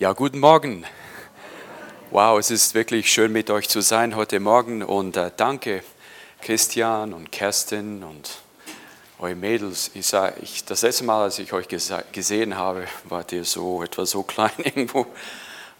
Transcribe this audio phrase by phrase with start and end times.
[0.00, 0.84] Ja, guten Morgen.
[2.10, 5.84] Wow, es ist wirklich schön mit euch zu sein heute Morgen und äh, danke
[6.40, 8.28] Christian und Kerstin und
[9.20, 9.92] eure Mädels.
[9.94, 14.04] Ich sag, ich, das letzte Mal, als ich euch gesehen habe, wart ihr so etwa
[14.04, 15.06] so klein irgendwo.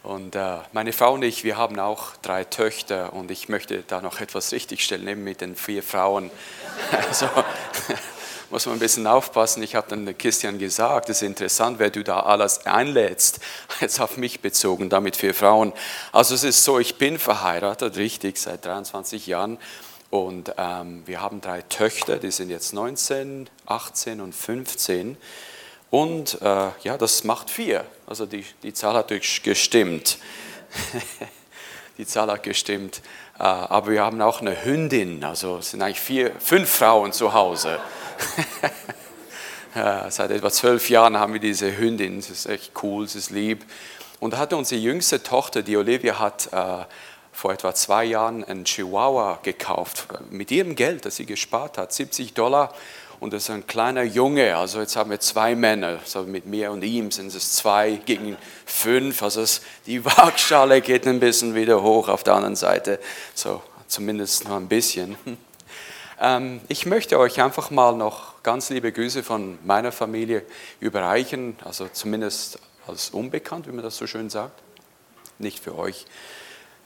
[0.05, 4.01] Und äh, meine Frau und ich, wir haben auch drei Töchter und ich möchte da
[4.01, 6.31] noch etwas richtigstellen, eben mit den vier Frauen.
[6.93, 7.29] Also,
[8.55, 9.65] muss man ein bisschen aufpassen.
[9.65, 13.41] Ich habe dann Christian gesagt, es ist interessant, wer du da alles einlädst.
[13.81, 15.73] Jetzt auf mich bezogen, damit vier Frauen.
[16.13, 19.59] Also es ist so, ich bin verheiratet, richtig, seit 23 Jahren.
[20.09, 25.17] Und ähm, wir haben drei Töchter, die sind jetzt 19, 18 und 15.
[25.91, 27.85] Und äh, ja, das macht vier.
[28.07, 30.19] Also die, die Zahl hat gestimmt.
[31.99, 33.03] die Zahl hat gestimmt.
[33.37, 35.25] Äh, aber wir haben auch eine Hündin.
[35.25, 37.81] Also es sind eigentlich vier, fünf Frauen zu Hause.
[40.09, 42.23] seit etwa zwölf Jahren haben wir diese Hündin.
[42.23, 43.65] Sie ist echt cool, sie ist lieb.
[44.21, 46.85] Und da hatte unsere jüngste Tochter, die Olivia, hat äh,
[47.33, 50.07] vor etwa zwei Jahren einen Chihuahua gekauft.
[50.31, 52.73] Mit ihrem Geld, das sie gespart hat, 70 Dollar.
[53.21, 54.57] Und das ist ein kleiner Junge.
[54.57, 55.99] Also jetzt haben wir zwei Männer.
[56.03, 58.37] Also mit mir und ihm sind es zwei gegen
[58.67, 59.23] fünf.
[59.23, 63.01] Also es, die Waagschale geht ein bisschen wieder hoch auf der anderen Seite.
[63.35, 65.17] So zumindest nur ein bisschen.
[66.21, 70.45] Ähm, ich möchte euch einfach mal noch ganz liebe Grüße von meiner Familie
[70.81, 74.63] überreichen, also zumindest als unbekannt, wie man das so schön sagt.
[75.39, 76.07] Nicht für euch.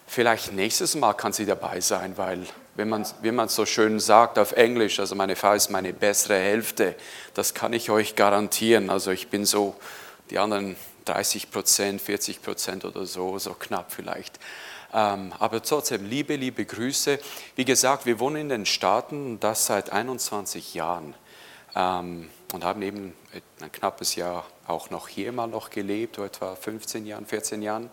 [0.07, 4.39] Vielleicht nächstes Mal kann sie dabei sein, weil, wenn man, wie man so schön sagt
[4.39, 6.95] auf Englisch, also meine Frau ist meine bessere Hälfte,
[7.35, 8.89] das kann ich euch garantieren.
[8.89, 9.77] Also ich bin so,
[10.31, 14.39] die anderen 30 Prozent, 40 Prozent oder so, so knapp vielleicht.
[14.93, 17.19] Ähm, aber trotzdem, liebe, liebe Grüße.
[17.57, 21.15] Wie gesagt, wir wohnen in den Staaten, das seit 21 Jahren.
[21.75, 23.15] Ähm, und haben eben
[23.61, 27.91] ein knappes Jahr auch noch hier mal noch gelebt, etwa 15 Jahren, 14 Jahren.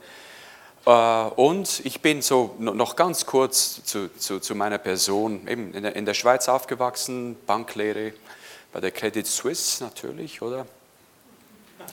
[0.85, 5.83] Äh, und ich bin so noch ganz kurz zu, zu, zu meiner Person, eben in
[5.83, 8.13] der, in der, Schweiz aufgewachsen, Banklehre
[8.71, 10.65] bei der Credit Suisse natürlich, oder?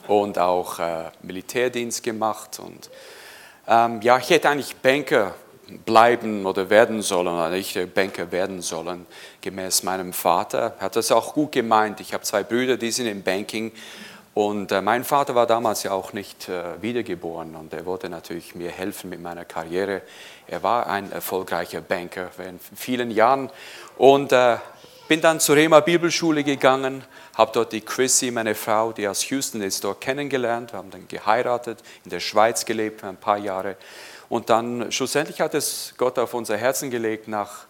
[0.07, 2.89] Und auch äh, Militärdienst gemacht und
[3.67, 5.35] ähm, ja, ich hätte eigentlich Banker
[5.85, 9.05] bleiben oder werden sollen, oder nicht Banker werden sollen,
[9.41, 10.73] gemäß meinem Vater.
[10.77, 11.99] Er hat das auch gut gemeint.
[11.99, 13.71] Ich habe zwei Brüder, die sind im Banking.
[14.33, 18.55] Und äh, mein Vater war damals ja auch nicht äh, wiedergeboren und er wollte natürlich
[18.55, 20.01] mir helfen mit meiner Karriere.
[20.47, 23.51] Er war ein erfolgreicher Banker in vielen Jahren
[23.95, 24.57] und äh,
[25.07, 27.03] bin dann zur Rema Bibelschule gegangen,
[27.35, 30.71] habe dort die Chrissy, meine Frau, die aus Houston ist, dort kennengelernt.
[30.71, 33.75] Wir haben dann geheiratet, in der Schweiz gelebt für ein paar Jahre.
[34.29, 37.65] Und dann schlussendlich hat es Gott auf unser Herzen gelegt, nach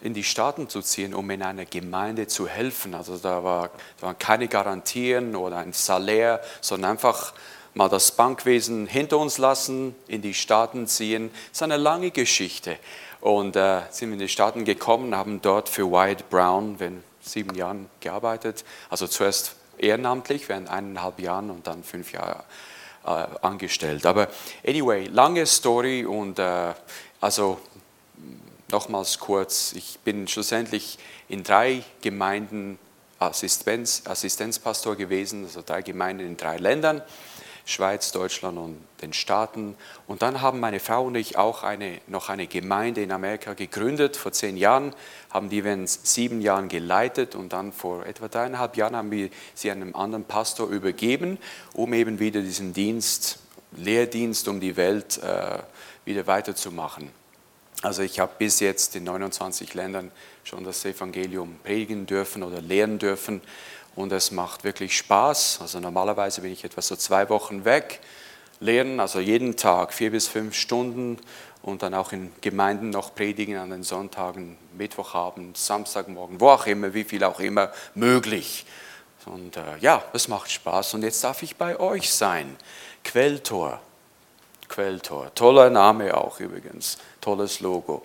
[0.00, 2.94] in die Staaten zu ziehen, um in einer Gemeinde zu helfen.
[2.94, 3.70] Also da, war,
[4.00, 7.32] da waren keine Garantien oder ein Salär, sondern einfach
[7.74, 11.30] mal das Bankwesen hinter uns lassen, in die Staaten ziehen.
[11.50, 12.76] Das ist eine lange Geschichte.
[13.20, 17.54] Und äh, sind wir in die Staaten gekommen, haben dort für Wyatt Brown, wenn sieben
[17.54, 18.64] Jahren gearbeitet.
[18.88, 22.44] Also zuerst ehrenamtlich während eineinhalb Jahren und dann fünf Jahre
[23.04, 24.06] äh, angestellt.
[24.06, 24.28] Aber
[24.66, 26.74] anyway, lange Story und äh,
[27.20, 27.58] also
[28.70, 30.98] nochmals kurz, ich bin schlussendlich
[31.28, 32.78] in drei Gemeinden
[33.18, 37.02] Assistenz, Assistenzpastor gewesen, also drei Gemeinden in drei Ländern.
[37.68, 39.76] Schweiz, Deutschland und den Staaten.
[40.06, 44.16] Und dann haben meine Frau und ich auch eine, noch eine Gemeinde in Amerika gegründet.
[44.16, 44.94] Vor zehn Jahren
[45.30, 49.72] haben die in sieben Jahren geleitet und dann vor etwa dreieinhalb Jahren haben wir sie
[49.72, 51.38] einem anderen Pastor übergeben,
[51.72, 53.40] um eben wieder diesen Dienst,
[53.72, 55.58] Lehrdienst um die Welt äh,
[56.04, 57.10] wieder weiterzumachen.
[57.82, 60.12] Also ich habe bis jetzt in 29 Ländern
[60.44, 63.42] schon das Evangelium predigen dürfen oder lehren dürfen
[63.96, 65.58] und es macht wirklich Spaß.
[65.62, 68.00] Also normalerweise bin ich etwa so zwei Wochen weg,
[68.60, 71.18] lehren, also jeden Tag vier bis fünf Stunden
[71.62, 76.94] und dann auch in Gemeinden noch predigen an den Sonntagen, Mittwochabend, Samstagmorgen, wo auch immer,
[76.94, 78.66] wie viel auch immer möglich.
[79.24, 82.56] Und äh, ja, es macht Spaß und jetzt darf ich bei euch sein.
[83.02, 83.80] Quelltor.
[84.68, 85.34] Quelltor.
[85.34, 88.02] Toller Name auch übrigens, tolles Logo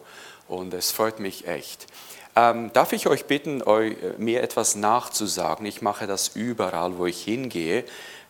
[0.48, 1.88] und es freut mich echt.
[2.36, 5.66] Ähm, darf ich euch bitten, euch, mir etwas nachzusagen?
[5.66, 7.84] Ich mache das überall, wo ich hingehe.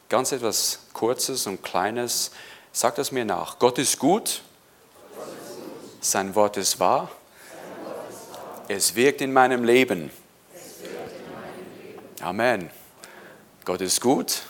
[0.10, 2.32] Ganz etwas Kurzes und Kleines.
[2.72, 3.60] Sagt das mir nach.
[3.60, 4.42] Gott ist gut.
[6.00, 7.12] Sein Wort ist wahr.
[8.68, 10.10] Es wirkt in meinem Leben.
[12.22, 12.72] Amen.
[13.66, 14.42] Gott ist gut.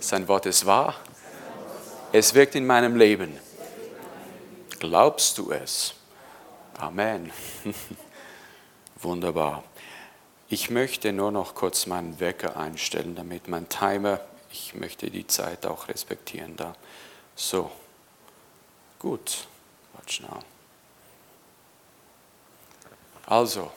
[0.00, 0.94] Sein Wort ist wahr.
[2.12, 3.38] Es wirkt in meinem Leben.
[4.78, 5.94] Glaubst du es?
[6.78, 7.30] Amen.
[9.04, 9.62] Wunderbar.
[10.48, 14.18] Ich möchte nur noch kurz meinen Wecker einstellen, damit mein Timer,
[14.50, 16.74] ich möchte die Zeit auch respektieren da.
[17.36, 17.70] So,
[18.98, 19.46] gut,
[19.92, 20.38] watch now.
[23.26, 23.70] Also,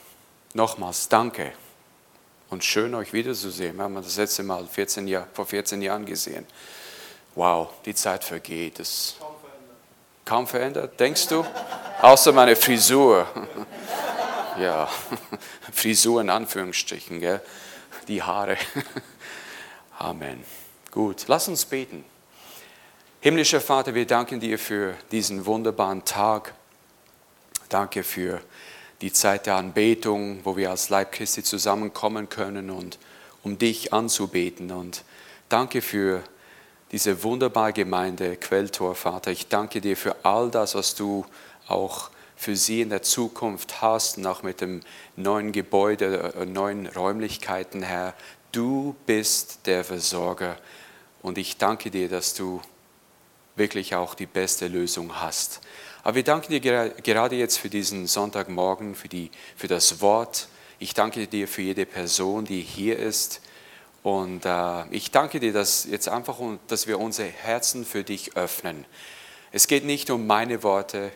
[0.54, 1.52] nochmals, danke.
[2.50, 3.76] Und schön, euch wiederzusehen.
[3.76, 6.46] Wir haben das letzte Mal 14 Jahr, vor 14 Jahren gesehen.
[7.36, 8.80] Wow, die Zeit vergeht.
[8.80, 9.78] Das kaum verändert.
[10.24, 11.46] Kaum verändert, denkst du?
[12.02, 13.28] Außer meine Frisur.
[14.60, 14.90] Ja,
[15.72, 17.42] Frisur in Anführungsstrichen, gell?
[18.08, 18.58] die Haare.
[20.00, 20.44] Amen.
[20.92, 22.04] Gut, lass uns beten.
[23.20, 26.54] Himmlischer Vater, wir danken dir für diesen wunderbaren Tag.
[27.70, 28.42] Danke für
[29.02, 32.98] die Zeit der Anbetung, wo wir als Leib Christi zusammenkommen können und
[33.44, 34.72] um dich anzubeten.
[34.72, 35.04] Und
[35.50, 36.24] danke für
[36.92, 39.32] diese wunderbare Gemeinde Quelltor, Vater.
[39.32, 41.26] Ich danke dir für all das, was du
[41.68, 44.82] auch für sie in der Zukunft hast, auch mit dem
[45.16, 48.14] neuen Gebäude, äh, neuen Räumlichkeiten, Herr.
[48.52, 50.58] Du bist der Versorger
[51.22, 52.62] und ich danke dir, dass du
[53.56, 55.62] wirklich auch die beste Lösung hast.
[56.04, 60.48] Aber wir danken dir gerade jetzt für diesen Sonntagmorgen, für, die, für das Wort.
[60.80, 63.42] Ich danke dir für jede Person, die hier ist.
[64.04, 66.38] Und äh, ich danke dir, dass jetzt einfach,
[66.68, 68.86] dass wir unsere Herzen für dich öffnen.
[69.52, 71.12] Es geht nicht um meine Worte,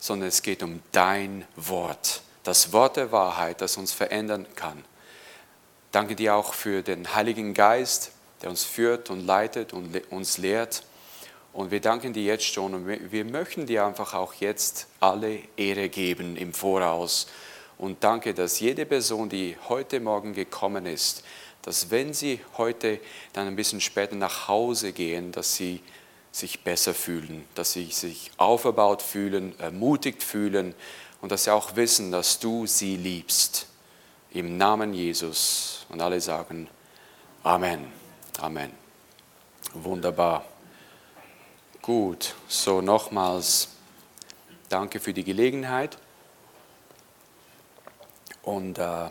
[0.00, 2.22] sondern es geht um dein Wort.
[2.42, 4.82] Das Wort der Wahrheit, das uns verändern kann.
[5.92, 8.12] Danke dir auch für den Heiligen Geist,
[8.42, 10.82] der uns führt und leitet und uns lehrt.
[11.52, 15.88] Und wir danken dir jetzt schon und wir möchten dir einfach auch jetzt alle Ehre
[15.88, 17.26] geben im Voraus.
[17.76, 21.24] Und danke, dass jede Person, die heute Morgen gekommen ist,
[21.62, 23.00] dass wenn sie heute
[23.32, 25.80] dann ein bisschen später nach Hause gehen, dass sie
[26.32, 30.74] sich besser fühlen, dass sie sich aufgebaut fühlen, ermutigt fühlen
[31.20, 33.66] und dass sie auch wissen, dass du sie liebst.
[34.32, 35.86] Im Namen Jesus.
[35.88, 36.68] Und alle sagen
[37.42, 37.90] Amen.
[38.38, 38.70] Amen.
[39.72, 40.44] Wunderbar.
[41.82, 43.68] Gut, so nochmals
[44.68, 45.96] danke für die Gelegenheit.
[48.42, 49.08] Und äh,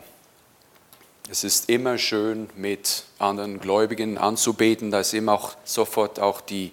[1.28, 4.90] es ist immer schön, mit anderen Gläubigen anzubeten.
[4.90, 6.72] Da ist immer auch sofort auch die,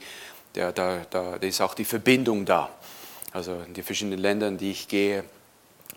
[0.58, 2.70] da, da, da ist auch die Verbindung da.
[3.34, 5.24] Also in die verschiedenen Ländern, die ich gehe,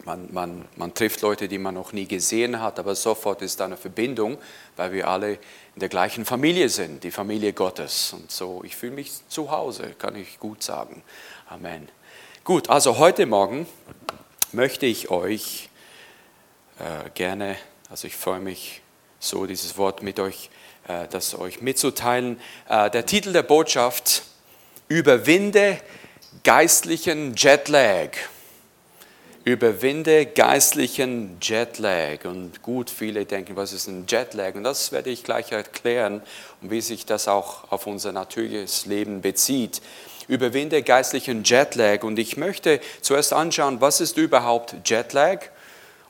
[0.05, 3.67] man, man, man trifft Leute, die man noch nie gesehen hat, aber sofort ist da
[3.67, 4.39] eine Verbindung,
[4.77, 8.13] weil wir alle in der gleichen Familie sind, die Familie Gottes.
[8.13, 11.03] Und so, ich fühle mich zu Hause, kann ich gut sagen.
[11.49, 11.89] Amen.
[12.45, 13.67] Gut, also heute Morgen
[14.53, 15.69] möchte ich euch
[16.79, 17.57] äh, gerne,
[17.91, 18.83] also ich freue mich
[19.19, 20.51] so, dieses Wort mit euch,
[20.89, 22.41] äh, das euch mitzuteilen.
[22.69, 24.23] Äh, der Titel der Botschaft,
[24.91, 25.79] Überwinde
[26.43, 28.11] geistlichen Jetlag
[29.45, 32.25] überwinde geistlichen Jetlag.
[32.25, 34.55] Und gut, viele denken, was ist ein Jetlag?
[34.55, 36.23] Und das werde ich gleich erklären
[36.61, 39.81] und wie sich das auch auf unser natürliches Leben bezieht.
[40.29, 42.03] Überwinde geistlichen Jetlag.
[42.03, 45.41] Und ich möchte zuerst anschauen, was ist überhaupt Jetlag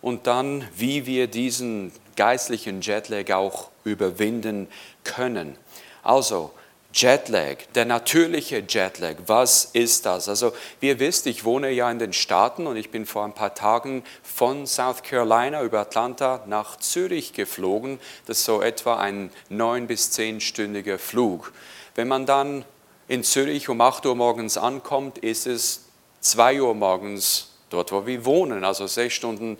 [0.03, 4.69] und dann, wie wir diesen geistlichen Jetlag auch überwinden
[5.05, 5.57] können.
[6.03, 6.51] Also,
[6.93, 10.29] Jetlag, der natürliche Jetlag, was ist das?
[10.29, 13.33] Also, wie ihr wisst, ich wohne ja in den Staaten und ich bin vor ein
[13.33, 18.01] paar Tagen von South Carolina über Atlanta nach Zürich geflogen.
[18.27, 21.53] Das ist so etwa ein neun- bis zehnstündiger Flug.
[21.95, 22.65] Wenn man dann
[23.07, 25.85] in Zürich um 8 Uhr morgens ankommt, ist es
[26.23, 29.59] 2 Uhr morgens dort, wo wir wohnen, also sechs Stunden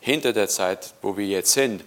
[0.00, 1.84] hinter der Zeit, wo wir jetzt sind.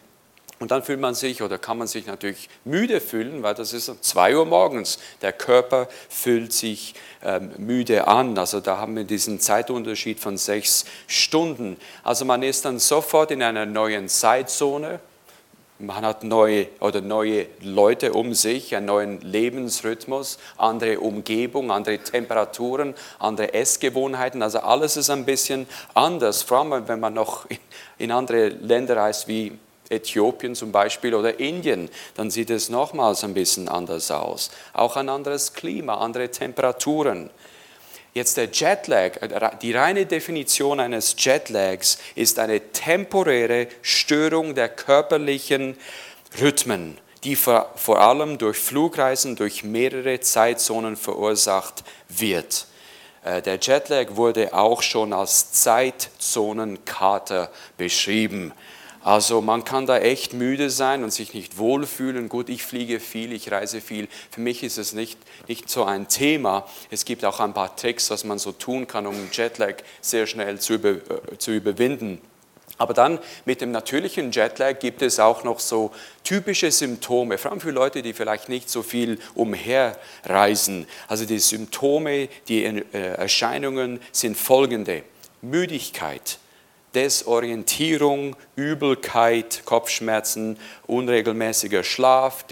[0.59, 3.89] Und dann fühlt man sich oder kann man sich natürlich müde fühlen, weil das ist
[3.89, 4.97] um 2 Uhr morgens.
[5.21, 8.37] Der Körper fühlt sich ähm, müde an.
[8.37, 11.77] Also da haben wir diesen Zeitunterschied von sechs Stunden.
[12.03, 14.99] Also man ist dann sofort in einer neuen Zeitzone.
[15.79, 22.95] Man hat neue oder neue Leute um sich, einen neuen Lebensrhythmus, andere Umgebung, andere Temperaturen,
[23.19, 24.41] andere Essgewohnheiten.
[24.41, 27.45] Also alles ist ein bisschen anders, vor allem wenn man noch
[27.99, 29.51] in andere Länder reist wie
[29.89, 34.51] Äthiopien zum Beispiel oder Indien, dann sieht es nochmals ein bisschen anders aus.
[34.74, 37.29] Auch ein anderes Klima, andere Temperaturen.
[38.13, 39.20] Jetzt der Jetlag,
[39.62, 45.77] die reine Definition eines Jetlags ist eine temporäre Störung der körperlichen
[46.41, 52.65] Rhythmen, die vor, vor allem durch Flugreisen durch mehrere Zeitzonen verursacht wird.
[53.24, 58.53] Äh, der Jetlag wurde auch schon als Zeitzonenkater beschrieben.
[59.07, 62.27] Also man kann da echt müde sein und sich nicht wohlfühlen.
[62.27, 64.09] Gut, ich fliege viel, ich reise viel.
[64.31, 66.67] Für mich ist es nicht, nicht so ein Thema.
[66.91, 70.59] Es gibt auch ein paar Tricks, was man so tun kann, um Jetlag sehr schnell
[70.59, 72.19] zu, über, äh, zu überwinden.
[72.77, 75.91] Aber dann mit dem natürlichen Jetlag gibt es auch noch so
[76.25, 80.85] typische Symptome, vor allem für Leute, die vielleicht nicht so viel umherreisen.
[81.07, 85.03] Also die Symptome, die äh, Erscheinungen sind folgende.
[85.41, 86.39] Müdigkeit,
[86.96, 92.46] Desorientierung, Übelkeit, Kopfschmerzen, unregelmäßiger Schlaf,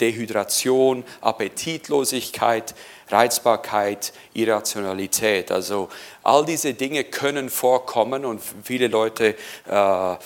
[0.00, 2.74] Dehydration, Appetitlosigkeit,
[3.10, 5.52] Reizbarkeit, Irrationalität.
[5.52, 5.88] Also
[6.22, 9.36] all diese Dinge können vorkommen und viele Leute
[9.68, 10.16] äh, äh,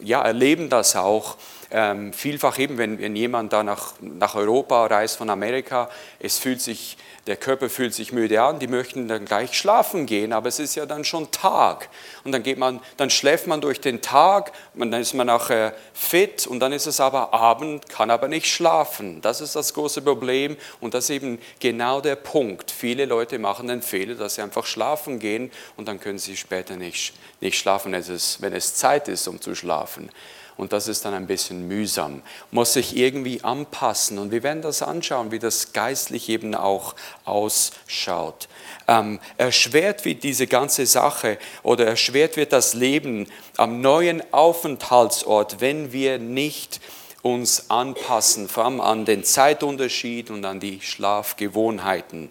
[0.00, 1.36] ja, erleben das auch.
[1.70, 5.88] Ähm, vielfach eben, wenn, wenn jemand da nach, nach Europa reist von Amerika,
[6.20, 6.96] es fühlt sich
[7.26, 10.76] der Körper fühlt sich müde an, die möchten dann gleich schlafen gehen, aber es ist
[10.76, 11.88] ja dann schon Tag.
[12.22, 16.46] Und dann, geht man, dann schläft man durch den Tag, dann ist man nachher fit
[16.46, 19.20] und dann ist es aber Abend, kann aber nicht schlafen.
[19.22, 22.70] Das ist das große Problem und das ist eben genau der Punkt.
[22.70, 26.76] Viele Leute machen den Fehler, dass sie einfach schlafen gehen und dann können sie später
[26.76, 30.10] nicht, nicht schlafen, wenn es Zeit ist, um zu schlafen
[30.56, 32.22] und das ist dann ein bisschen mühsam.
[32.50, 36.94] Muss sich irgendwie anpassen und wir werden das anschauen, wie das geistlich eben auch
[37.24, 38.48] ausschaut.
[38.88, 45.92] Ähm, erschwert wird diese ganze Sache oder erschwert wird das Leben am neuen Aufenthaltsort, wenn
[45.92, 46.80] wir nicht
[47.22, 52.30] uns anpassen, vor allem an den Zeitunterschied und an die Schlafgewohnheiten.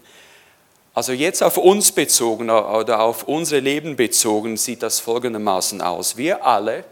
[0.93, 6.15] Also jetzt auf uns bezogen oder auf unsere Leben bezogen sieht das folgendermaßen aus.
[6.15, 6.85] Wir alle,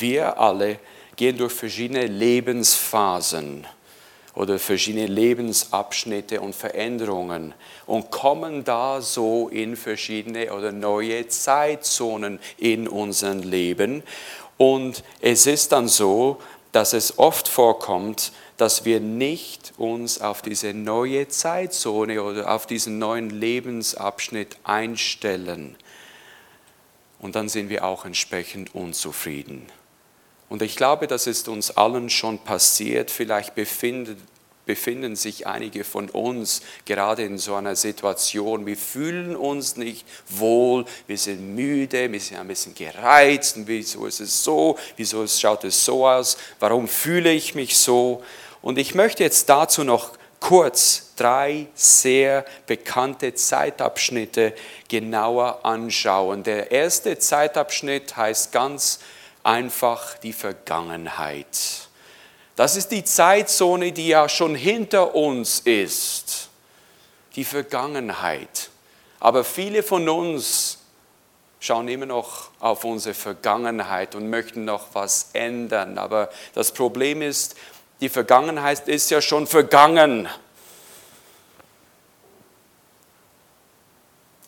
[0.00, 0.78] wir alle
[1.16, 3.66] gehen durch verschiedene Lebensphasen
[4.34, 7.54] oder verschiedene Lebensabschnitte und Veränderungen
[7.86, 14.04] und kommen da so in verschiedene oder neue Zeitzonen in unserem Leben.
[14.56, 16.38] Und es ist dann so,
[16.70, 22.98] dass es oft vorkommt, dass wir nicht uns auf diese neue Zeitzone oder auf diesen
[22.98, 25.76] neuen Lebensabschnitt einstellen.
[27.18, 29.66] Und dann sind wir auch entsprechend unzufrieden.
[30.48, 33.10] Und ich glaube, das ist uns allen schon passiert.
[33.10, 34.20] Vielleicht befinden,
[34.64, 38.66] befinden sich einige von uns gerade in so einer Situation.
[38.66, 43.56] Wir fühlen uns nicht wohl, wir sind müde, wir sind ein bisschen gereizt.
[43.56, 44.78] Und wieso ist es so?
[44.96, 46.36] Wieso schaut es so aus?
[46.60, 48.22] Warum fühle ich mich so?
[48.62, 54.54] Und ich möchte jetzt dazu noch kurz drei sehr bekannte Zeitabschnitte
[54.88, 56.42] genauer anschauen.
[56.42, 59.00] Der erste Zeitabschnitt heißt ganz
[59.42, 61.88] einfach die Vergangenheit.
[62.56, 66.48] Das ist die Zeitzone, die ja schon hinter uns ist.
[67.36, 68.70] Die Vergangenheit.
[69.20, 70.78] Aber viele von uns
[71.60, 75.98] schauen immer noch auf unsere Vergangenheit und möchten noch was ändern.
[75.98, 77.56] Aber das Problem ist,
[78.00, 80.28] die Vergangenheit ist ja schon vergangen.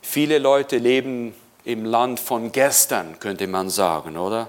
[0.03, 4.49] Viele Leute leben im Land von gestern, könnte man sagen, oder?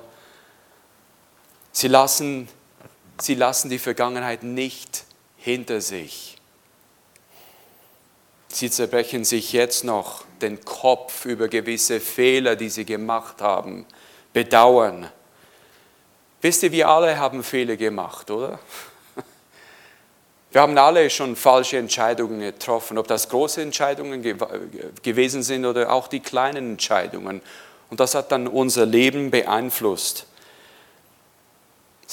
[1.72, 2.48] Sie lassen,
[3.20, 5.06] sie lassen die Vergangenheit nicht
[5.38, 6.38] hinter sich.
[8.50, 13.86] Sie zerbrechen sich jetzt noch den Kopf über gewisse Fehler, die sie gemacht haben,
[14.34, 15.10] bedauern.
[16.42, 18.60] Wisst ihr, wir alle haben Fehler gemacht, oder?
[20.52, 26.10] Wir haben alle schon falsche Entscheidungen getroffen, ob das große Entscheidungen gewesen sind oder auch
[26.10, 27.42] die kleinen Entscheidungen.
[27.90, 30.26] Und das hat dann unser Leben beeinflusst.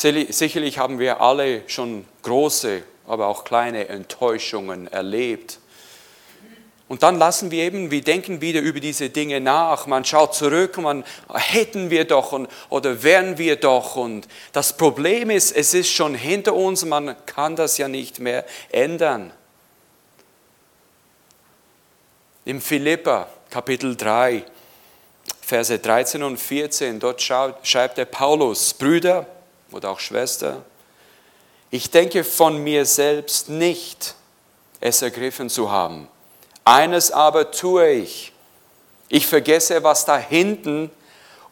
[0.01, 5.59] Sicherlich haben wir alle schon große, aber auch kleine Enttäuschungen erlebt.
[6.87, 9.89] Und dann lassen wir eben, wir denken wieder über diese Dinge nach.
[9.89, 13.97] Man schaut zurück und man hätten wir doch und, oder wären wir doch.
[13.97, 18.45] Und das Problem ist, es ist schon hinter uns man kann das ja nicht mehr
[18.71, 19.33] ändern.
[22.45, 24.45] Im Philippa Kapitel 3,
[25.41, 29.27] Verse 13 und 14, dort schreibt der Paulus, Brüder,
[29.73, 30.63] oder auch Schwester,
[31.71, 34.15] ich denke von mir selbst nicht,
[34.81, 36.09] es ergriffen zu haben.
[36.65, 38.33] Eines aber tue ich.
[39.09, 40.91] Ich vergesse, was da hinten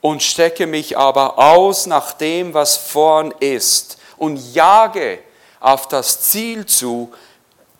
[0.01, 5.19] und stecke mich aber aus nach dem, was vorn ist und jage
[5.61, 7.13] auf das Ziel zu,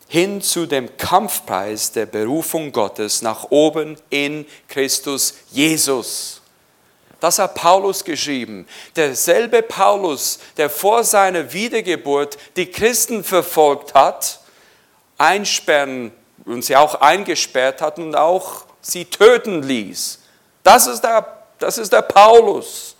[0.07, 6.36] hin zu dem Kampfpreis der Berufung Gottes nach oben in Christus Jesus.
[7.19, 8.67] Das hat Paulus geschrieben.
[8.95, 14.39] Derselbe Paulus, der vor seiner Wiedergeburt die Christen verfolgt hat,
[15.17, 16.11] einsperren
[16.45, 20.19] und sie auch eingesperrt hat und auch sie töten ließ.
[20.63, 22.95] Das ist der, das ist der Paulus.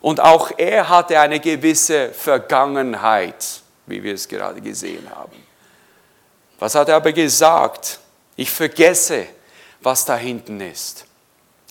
[0.00, 5.46] Und auch er hatte eine gewisse Vergangenheit, wie wir es gerade gesehen haben.
[6.58, 8.00] Was hat er aber gesagt?
[8.36, 9.26] Ich vergesse,
[9.80, 11.07] was da hinten ist.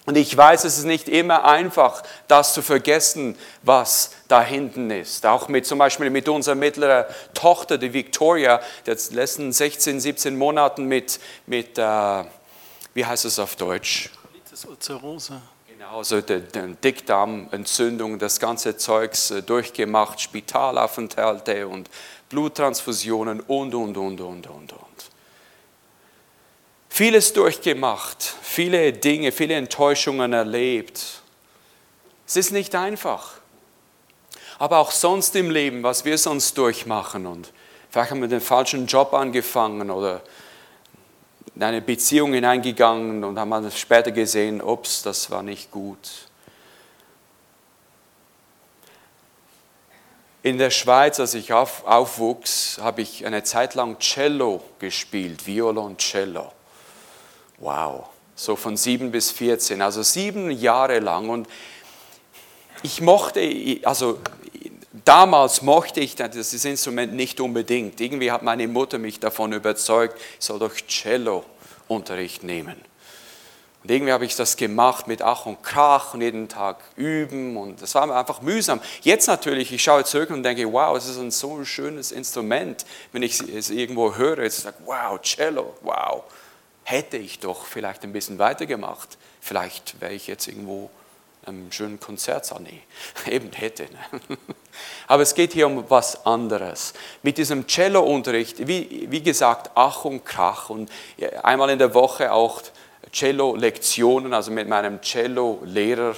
[0.08, 5.26] Und ich weiß, es ist nicht immer einfach, das zu vergessen, was da hinten ist.
[5.26, 10.86] Auch mit zum Beispiel mit unserer mittleren Tochter, die Victoria, die letzten 16, 17 Monaten
[10.86, 12.24] mit, mit äh,
[12.94, 14.10] wie heißt es auf Deutsch?
[14.66, 15.42] Ulcerose.
[15.68, 21.90] Genau, also die, die Dickdarmentzündung, das ganze Zeugs äh, durchgemacht, Spitalaufenthalte und
[22.30, 24.87] Bluttransfusionen und, und, und, und, und, und
[26.98, 31.22] vieles durchgemacht, viele Dinge, viele Enttäuschungen erlebt.
[32.26, 33.34] Es ist nicht einfach.
[34.58, 37.54] Aber auch sonst im Leben, was wir sonst durchmachen und
[37.92, 40.24] vielleicht haben wir den falschen Job angefangen oder
[41.54, 46.00] in eine Beziehung hineingegangen und haben später gesehen, ups, das war nicht gut.
[50.42, 56.57] In der Schweiz, als ich auf, aufwuchs, habe ich eine Zeit lang Cello gespielt, Violoncello.
[57.60, 61.30] Wow, so von sieben bis 14, also sieben Jahre lang.
[61.30, 61.48] Und
[62.84, 63.42] ich mochte,
[63.84, 64.20] also
[65.06, 68.00] damals mochte ich das Instrument nicht unbedingt.
[68.00, 72.76] Irgendwie hat meine Mutter mich davon überzeugt, ich soll doch Cello-Unterricht nehmen.
[73.82, 77.82] Und irgendwie habe ich das gemacht mit Ach und Krach und jeden Tag üben und
[77.82, 78.82] das war einfach mühsam.
[79.02, 82.86] Jetzt natürlich, ich schaue zurück und denke, wow, es ist ein so schönes Instrument.
[83.14, 86.24] Wenn ich es irgendwo höre, ich sage, wow, Cello, wow
[86.88, 89.18] hätte ich doch vielleicht ein bisschen weitergemacht.
[89.42, 90.90] Vielleicht wäre ich jetzt irgendwo
[91.46, 92.62] einem schönen Konzertsaal.
[92.62, 92.82] Nee,
[93.30, 93.84] eben hätte.
[93.84, 94.38] Ne?
[95.08, 96.94] Aber es geht hier um was anderes.
[97.24, 100.90] Mit diesem Cello-Unterricht, wie, wie gesagt, Ach und Krach und
[101.44, 102.62] einmal in der Woche auch
[103.12, 106.16] Cello-Lektionen, also mit meinem Cello-Lehrer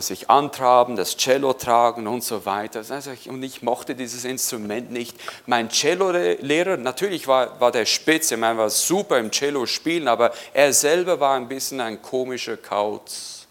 [0.00, 2.82] sich antraben, das Cello tragen und so weiter.
[3.28, 5.16] Und ich mochte dieses Instrument nicht.
[5.46, 10.72] Mein Cello-Lehrer, natürlich war, war der Spitze, man war super im Cello spielen, aber er
[10.72, 13.46] selber war ein bisschen ein komischer Kauz.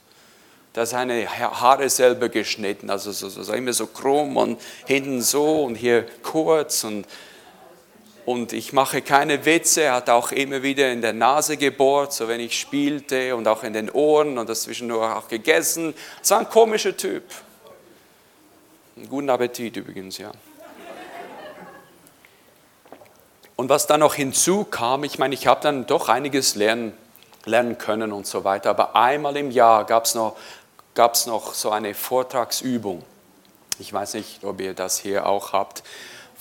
[0.74, 5.66] Da seine Haare selber geschnitten, also so, so, so immer so krumm und hinten so
[5.66, 7.06] und hier kurz und
[8.26, 12.28] und ich mache keine Witze, er hat auch immer wieder in der Nase gebohrt, so
[12.28, 15.94] wenn ich spielte und auch in den Ohren und das zwischendurch auch gegessen.
[16.22, 17.24] Es war ein komischer Typ.
[18.96, 20.32] Einen guten Appetit übrigens, ja.
[23.56, 26.94] Und was dann noch hinzukam, ich meine, ich habe dann doch einiges lernen,
[27.46, 30.36] lernen können und so weiter, aber einmal im Jahr gab es noch,
[30.96, 33.04] noch so eine Vortragsübung.
[33.80, 35.84] Ich weiß nicht, ob ihr das hier auch habt.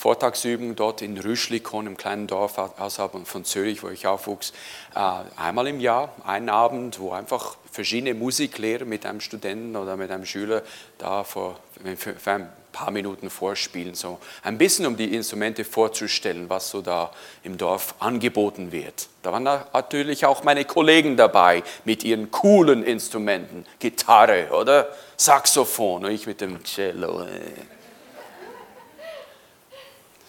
[0.00, 4.54] Vortragsübung dort in Rüschlikon, im kleinen Dorf außerhalb von Zürich, wo ich aufwuchs,
[4.94, 4.98] äh,
[5.36, 10.24] einmal im Jahr, einen Abend, wo einfach verschiedene Musiklehrer mit einem Studenten oder mit einem
[10.24, 10.62] Schüler
[10.96, 11.60] da vor,
[11.98, 17.10] für, ein paar Minuten vorspielen, so ein bisschen um die Instrumente vorzustellen, was so da
[17.42, 19.06] im Dorf angeboten wird.
[19.22, 26.10] Da waren natürlich auch meine Kollegen dabei mit ihren coolen Instrumenten, Gitarre oder Saxophon und
[26.10, 27.26] ich mit dem Cello.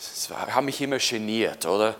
[0.01, 1.95] Das hat mich immer geniert, oder?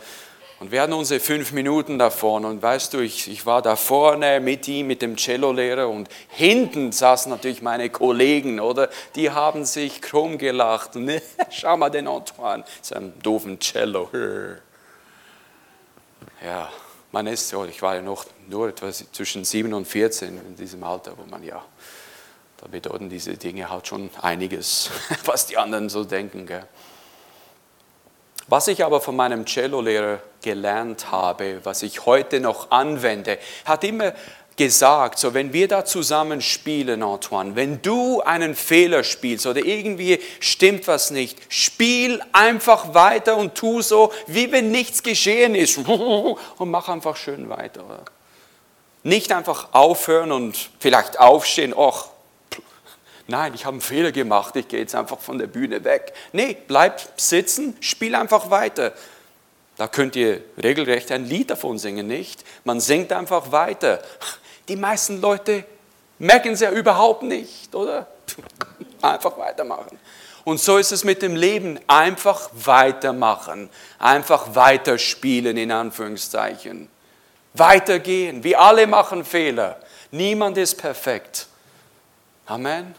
[0.59, 4.39] Und wir hatten unsere fünf Minuten davon und weißt du, ich, ich war da vorne
[4.39, 8.89] mit ihm, mit dem Cellolehrer und hinten saßen natürlich meine Kollegen, oder?
[9.15, 10.91] Die haben sich krumm gelacht.
[11.51, 14.09] Schau mal den Antoine, seinem doofen Cello.
[16.43, 16.71] Ja,
[17.11, 20.83] man ist so, ich war ja noch nur etwas zwischen 7 und 14 in diesem
[20.83, 21.63] Alter, wo man ja,
[22.57, 24.89] da bedeuten diese Dinge halt schon einiges,
[25.25, 26.47] was die anderen so denken.
[26.47, 26.65] Gell?
[28.51, 34.11] Was ich aber von meinem Cello-Lehrer gelernt habe, was ich heute noch anwende, hat immer
[34.57, 40.19] gesagt, so wenn wir da zusammen spielen, Antoine, wenn du einen Fehler spielst oder irgendwie
[40.41, 46.37] stimmt was nicht, spiel einfach weiter und tu so, wie wenn nichts geschehen ist und
[46.69, 48.03] mach einfach schön weiter.
[49.03, 52.07] Nicht einfach aufhören und vielleicht aufstehen, ach,
[53.27, 56.13] Nein, ich habe einen Fehler gemacht, ich gehe jetzt einfach von der Bühne weg.
[56.34, 58.93] Nee, bleib sitzen, spiel einfach weiter.
[59.77, 62.43] Da könnt ihr regelrecht ein Lied davon singen, nicht?
[62.63, 64.01] Man singt einfach weiter.
[64.67, 65.63] Die meisten Leute
[66.19, 68.07] merken es ja überhaupt nicht, oder?
[69.01, 69.99] Einfach weitermachen.
[70.43, 71.79] Und so ist es mit dem Leben.
[71.88, 73.69] Einfach weitermachen.
[73.99, 76.88] Einfach weiterspielen, in Anführungszeichen.
[77.53, 78.43] Weitergehen.
[78.43, 79.79] Wir alle machen Fehler.
[80.12, 81.47] Niemand ist perfekt.
[82.45, 82.95] Amen.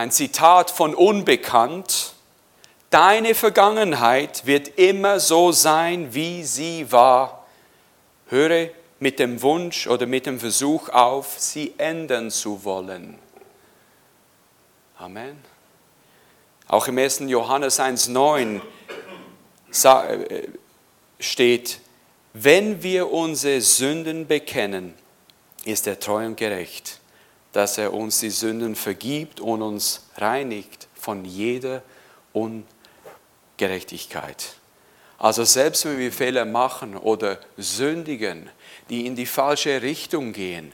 [0.00, 2.14] Ein Zitat von Unbekannt.
[2.88, 7.44] Deine Vergangenheit wird immer so sein, wie sie war.
[8.28, 13.18] Höre mit dem Wunsch oder mit dem Versuch auf, sie ändern zu wollen.
[14.96, 15.36] Amen.
[16.66, 17.24] Auch im 1.
[17.26, 18.62] Johannes 1.9
[19.84, 20.48] äh,
[21.18, 21.78] steht,
[22.32, 24.94] wenn wir unsere Sünden bekennen,
[25.66, 26.99] ist er treu und gerecht,
[27.52, 31.82] dass er uns die Sünden vergibt und uns reinigt von jeder
[32.32, 34.54] Ungerechtigkeit.
[35.18, 38.48] Also selbst wenn wir Fehler machen oder sündigen,
[38.88, 40.72] die in die falsche Richtung gehen,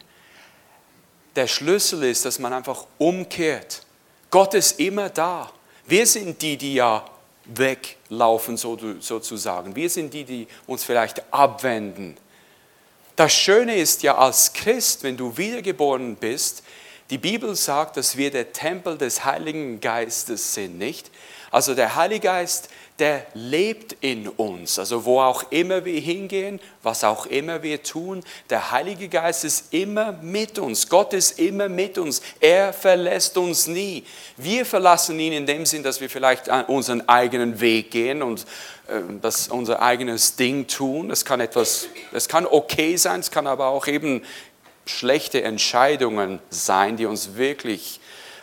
[1.35, 3.83] der Schlüssel ist, dass man einfach umkehrt.
[4.31, 5.51] Gott ist immer da.
[5.87, 7.05] Wir sind die, die ja
[7.45, 9.77] weglaufen sozusagen.
[9.77, 12.17] Wir sind die, die uns vielleicht abwenden.
[13.15, 16.63] Das Schöne ist ja als Christ, wenn du wiedergeboren bist,
[17.11, 21.11] die Bibel sagt, dass wir der Tempel des Heiligen Geistes sind, nicht?
[21.51, 24.79] Also der Heilige Geist, der lebt in uns.
[24.79, 29.73] Also wo auch immer wir hingehen, was auch immer wir tun, der Heilige Geist ist
[29.73, 30.89] immer mit uns.
[30.89, 32.23] Gott ist immer mit uns.
[32.41, 34.05] Er verlässt uns nie.
[34.37, 38.47] Wir verlassen ihn in dem Sinn, dass wir vielleicht unseren eigenen Weg gehen und
[38.89, 39.01] äh,
[39.51, 41.11] unser eigenes Ding tun.
[41.11, 44.23] Das kann etwas, das kann okay sein, es kann aber auch eben
[44.87, 48.01] schlechte Entscheidungen sein, die uns wirklich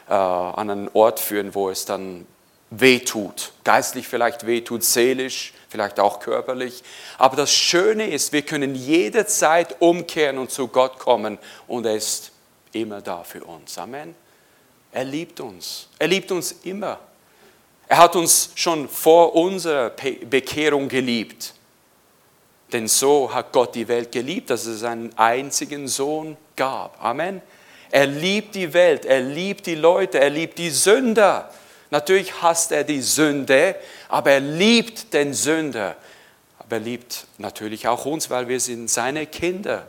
[0.08, 2.28] äh, an einen Ort führen, wo es dann
[2.70, 3.52] wehtut.
[3.64, 6.84] Geistlich vielleicht wehtut, seelisch, vielleicht auch körperlich.
[7.18, 12.32] Aber das Schöne ist, wir können jederzeit umkehren und zu Gott kommen und er ist
[12.74, 13.78] immer da für uns.
[13.78, 14.16] Amen.
[14.92, 15.88] Er liebt uns.
[15.98, 17.00] Er liebt uns immer.
[17.88, 21.54] Er hat uns schon vor unserer Bekehrung geliebt.
[22.74, 27.02] Denn so hat Gott die Welt geliebt, dass es seinen einzigen Sohn gab.
[27.04, 27.42] Amen.
[27.92, 31.52] Er liebt die Welt, er liebt die Leute, er liebt die Sünder.
[31.92, 33.76] Natürlich hasst er die Sünde,
[34.10, 35.96] aber er liebt den Sünder.
[36.58, 39.86] Aber er liebt natürlich auch uns, weil wir sind seine Kinder.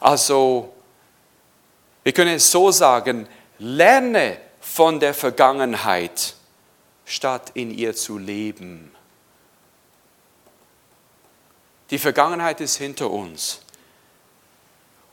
[0.00, 0.74] Also,
[2.02, 3.28] wir können es so sagen,
[3.60, 6.34] lerne von der Vergangenheit,
[7.08, 8.92] statt in ihr zu leben.
[11.90, 13.62] Die Vergangenheit ist hinter uns.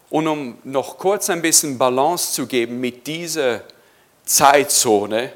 [0.09, 3.61] Und um noch kurz ein bisschen Balance zu geben mit dieser
[4.25, 5.31] Zeitzone,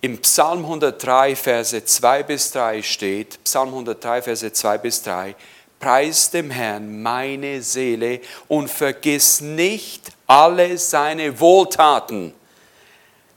[0.00, 5.34] im Psalm 103, Verse 2 bis 3 steht, Psalm 103, Verse 2 bis 3,
[5.78, 12.32] Preis dem Herrn meine Seele und vergiss nicht alle seine Wohltaten,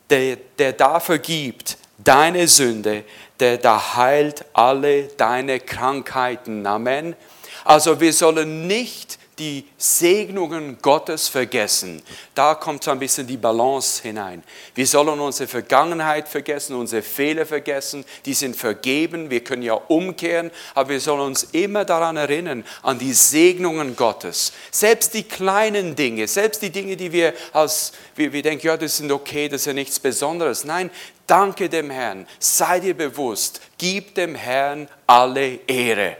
[0.09, 3.03] der, der da vergibt deine Sünde,
[3.39, 6.65] der da heilt alle deine Krankheiten.
[6.65, 7.15] Amen.
[7.63, 12.01] Also wir sollen nicht die Segnungen Gottes vergessen.
[12.35, 14.43] Da kommt so ein bisschen die Balance hinein.
[14.75, 20.51] Wir sollen unsere Vergangenheit vergessen, unsere Fehler vergessen, die sind vergeben, wir können ja umkehren,
[20.75, 24.51] aber wir sollen uns immer daran erinnern, an die Segnungen Gottes.
[24.71, 28.97] Selbst die kleinen Dinge, selbst die Dinge, die wir als, wir, wir denken, ja, das
[28.97, 30.65] sind okay, das ist ja nichts Besonderes.
[30.65, 30.91] Nein,
[31.25, 36.17] danke dem Herrn, sei dir bewusst, gib dem Herrn alle Ehre.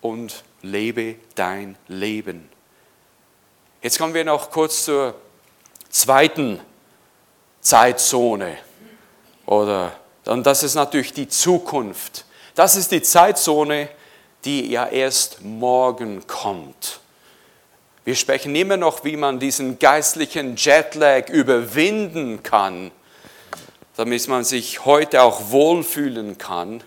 [0.00, 2.48] Und lebe dein Leben.
[3.82, 5.14] Jetzt kommen wir noch kurz zur
[5.90, 6.60] zweiten
[7.60, 8.58] Zeitzone.
[9.46, 9.92] Oder,
[10.24, 12.24] und das ist natürlich die Zukunft.
[12.54, 13.88] Das ist die Zeitzone,
[14.44, 17.00] die ja erst morgen kommt.
[18.04, 22.92] Wir sprechen immer noch, wie man diesen geistlichen Jetlag überwinden kann,
[23.96, 26.84] damit man sich heute auch wohlfühlen kann.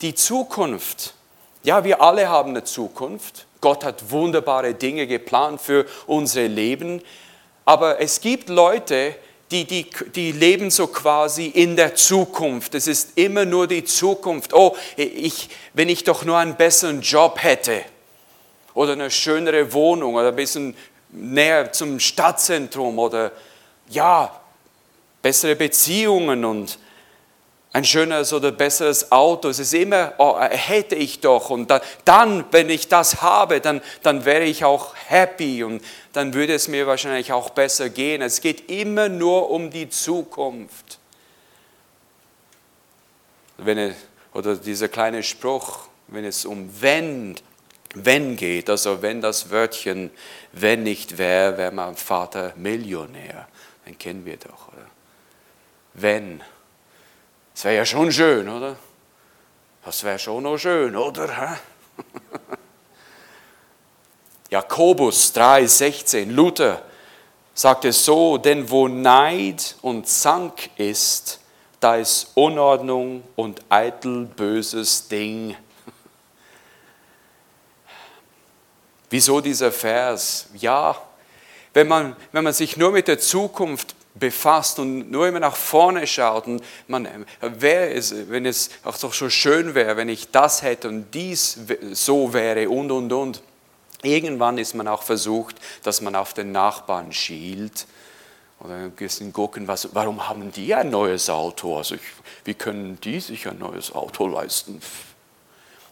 [0.00, 1.14] Die Zukunft
[1.68, 3.44] ja, wir alle haben eine Zukunft.
[3.60, 7.02] Gott hat wunderbare Dinge geplant für unser Leben.
[7.66, 9.14] Aber es gibt Leute,
[9.50, 12.74] die, die, die leben so quasi in der Zukunft.
[12.74, 14.54] Es ist immer nur die Zukunft.
[14.54, 17.82] Oh, ich, wenn ich doch nur einen besseren Job hätte
[18.72, 20.74] oder eine schönere Wohnung oder ein bisschen
[21.10, 23.30] näher zum Stadtzentrum oder
[23.90, 24.40] ja,
[25.20, 26.78] bessere Beziehungen und
[27.72, 29.48] ein schöneres oder besseres Auto.
[29.48, 31.50] Es ist immer, oh, hätte ich doch.
[31.50, 36.34] Und dann, dann, wenn ich das habe, dann, dann wäre ich auch happy und dann
[36.34, 38.22] würde es mir wahrscheinlich auch besser gehen.
[38.22, 40.98] Es geht immer nur um die Zukunft.
[43.58, 43.94] Wenn,
[44.32, 47.36] oder dieser kleine Spruch, wenn es um wenn,
[47.94, 50.10] wenn geht, also wenn das Wörtchen
[50.52, 53.48] wenn nicht wäre, wäre mein Vater Millionär.
[53.86, 54.86] Den kennen wir doch, oder?
[55.94, 56.42] Wenn.
[57.58, 58.76] Das wäre ja schon schön, oder?
[59.84, 61.28] Das wäre schon noch schön, oder?
[64.48, 66.80] Jakobus 3,16, Luther
[67.54, 71.40] sagt es so, denn wo Neid und Zank ist,
[71.80, 75.56] da ist Unordnung und eitel böses Ding.
[79.10, 80.46] Wieso dieser Vers?
[80.54, 80.94] Ja,
[81.74, 86.06] wenn man, wenn man sich nur mit der Zukunft befasst und nur immer nach vorne
[86.06, 87.08] schaut und man,
[87.40, 91.58] wäre es, wenn es auch doch so schön wäre, wenn ich das hätte und dies
[91.92, 93.42] so wäre und und und.
[94.02, 97.86] Irgendwann ist man auch versucht, dass man auf den Nachbarn schielt
[98.60, 101.76] oder ein bisschen gucken, was, warum haben die ein neues Auto?
[101.76, 102.00] Also ich,
[102.44, 104.80] wie können die sich ein neues Auto leisten?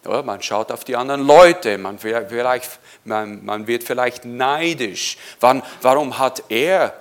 [0.05, 5.19] Oder man schaut auf die anderen Leute, man, vielleicht, man, man wird vielleicht neidisch.
[5.41, 6.95] Wann, warum hat er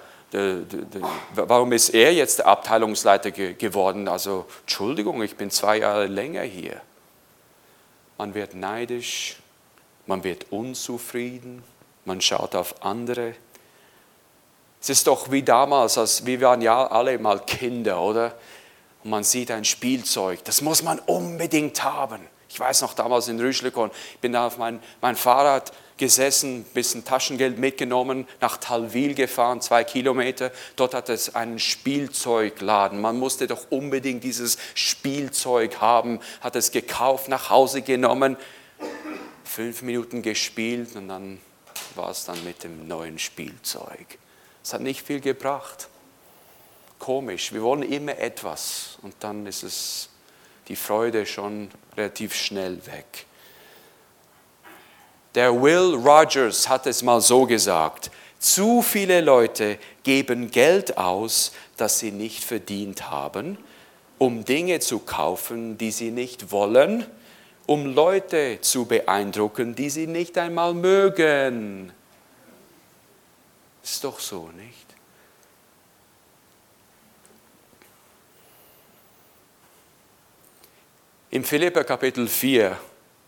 [1.36, 4.08] warum ist er jetzt der Abteilungsleiter geworden?
[4.08, 6.82] Also, Entschuldigung, ich bin zwei Jahre länger hier.
[8.18, 9.38] Man wird neidisch,
[10.06, 11.64] man wird unzufrieden,
[12.06, 13.36] man schaut auf andere.
[14.82, 18.36] Es ist doch wie damals, als wir waren ja alle mal Kinder, oder?
[19.04, 22.22] Und man sieht ein Spielzeug, das muss man unbedingt haben.
[22.50, 26.64] Ich weiß noch damals in Rüschlikon, ich bin da auf mein, mein Fahrrad gesessen, ein
[26.74, 30.52] bisschen Taschengeld mitgenommen, nach Talwil gefahren, zwei Kilometer.
[30.76, 33.00] Dort hat es einen Spielzeugladen.
[33.00, 38.38] Man musste doch unbedingt dieses Spielzeug haben, hat es gekauft, nach Hause genommen,
[39.44, 41.40] fünf Minuten gespielt und dann
[41.96, 44.18] war es dann mit dem neuen Spielzeug.
[44.64, 45.88] Es hat nicht viel gebracht.
[47.00, 50.10] Komisch, wir wollen immer etwas und dann ist es
[50.68, 53.26] die Freude schon relativ schnell weg.
[55.36, 62.00] Der Will Rogers hat es mal so gesagt, zu viele Leute geben Geld aus, das
[62.00, 63.58] sie nicht verdient haben,
[64.18, 67.06] um Dinge zu kaufen, die sie nicht wollen,
[67.66, 71.92] um Leute zu beeindrucken, die sie nicht einmal mögen.
[73.84, 74.86] Ist doch so, nicht?
[81.30, 82.78] Im Philipper Kapitel 4,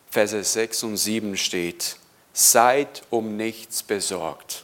[0.09, 1.97] Verse 6 und 7 steht,
[2.33, 4.63] seid um nichts besorgt.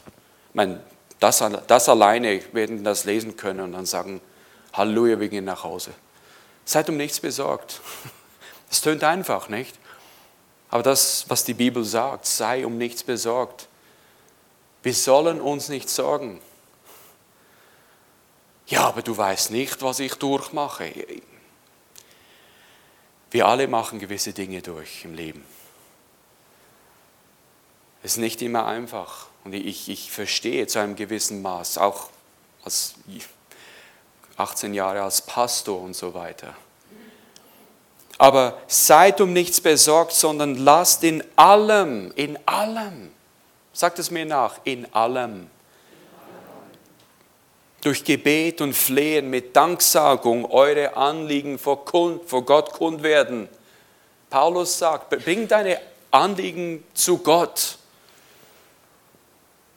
[0.53, 0.81] Meine,
[1.19, 4.21] das, das alleine werden das lesen können und dann sagen,
[4.73, 5.91] Halleluja, wir gehen nach Hause.
[6.65, 7.81] Seid um nichts besorgt.
[8.71, 9.77] Es tönt einfach, nicht?
[10.71, 13.67] Aber das, was die Bibel sagt, sei um nichts besorgt.
[14.81, 16.41] Wir sollen uns nicht sorgen.
[18.65, 20.91] Ja, aber du weißt nicht, was ich durchmache.
[23.33, 25.43] Wir alle machen gewisse Dinge durch im Leben.
[28.03, 29.25] Es ist nicht immer einfach.
[29.43, 32.09] Und ich, ich verstehe zu einem gewissen Maß, auch
[32.63, 32.93] als
[34.37, 36.53] 18 Jahre als Pastor und so weiter.
[38.19, 43.11] Aber seid um nichts besorgt, sondern lasst in allem, in allem,
[43.73, 45.49] sagt es mir nach, in allem
[47.83, 53.49] durch Gebet und Flehen mit Danksagung eure Anliegen vor, Gott kund werden.
[54.29, 57.77] Paulus sagt, bring deine Anliegen zu Gott.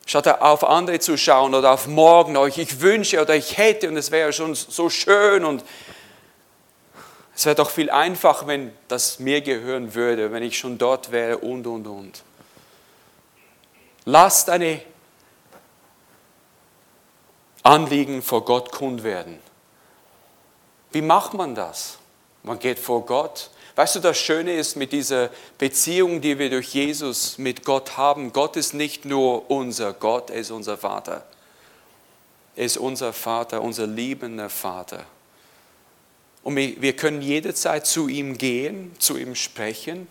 [0.06, 3.96] Statt auf andere zu schauen oder auf morgen, euch ich wünsche oder ich hätte und
[3.96, 5.64] es wäre schon so schön und
[7.34, 11.38] es wäre doch viel einfacher, wenn das mir gehören würde, wenn ich schon dort wäre
[11.38, 12.22] und, und, und.
[14.04, 14.80] Lasst eine
[17.66, 19.40] Anliegen vor Gott kund werden.
[20.92, 21.98] Wie macht man das?
[22.44, 23.50] Man geht vor Gott.
[23.74, 28.32] Weißt du, das Schöne ist mit dieser Beziehung, die wir durch Jesus mit Gott haben,
[28.32, 31.26] Gott ist nicht nur unser Gott, er ist unser Vater.
[32.54, 35.04] Er ist unser Vater, unser liebender Vater.
[36.44, 40.06] Und wir können jederzeit zu ihm gehen, zu ihm sprechen.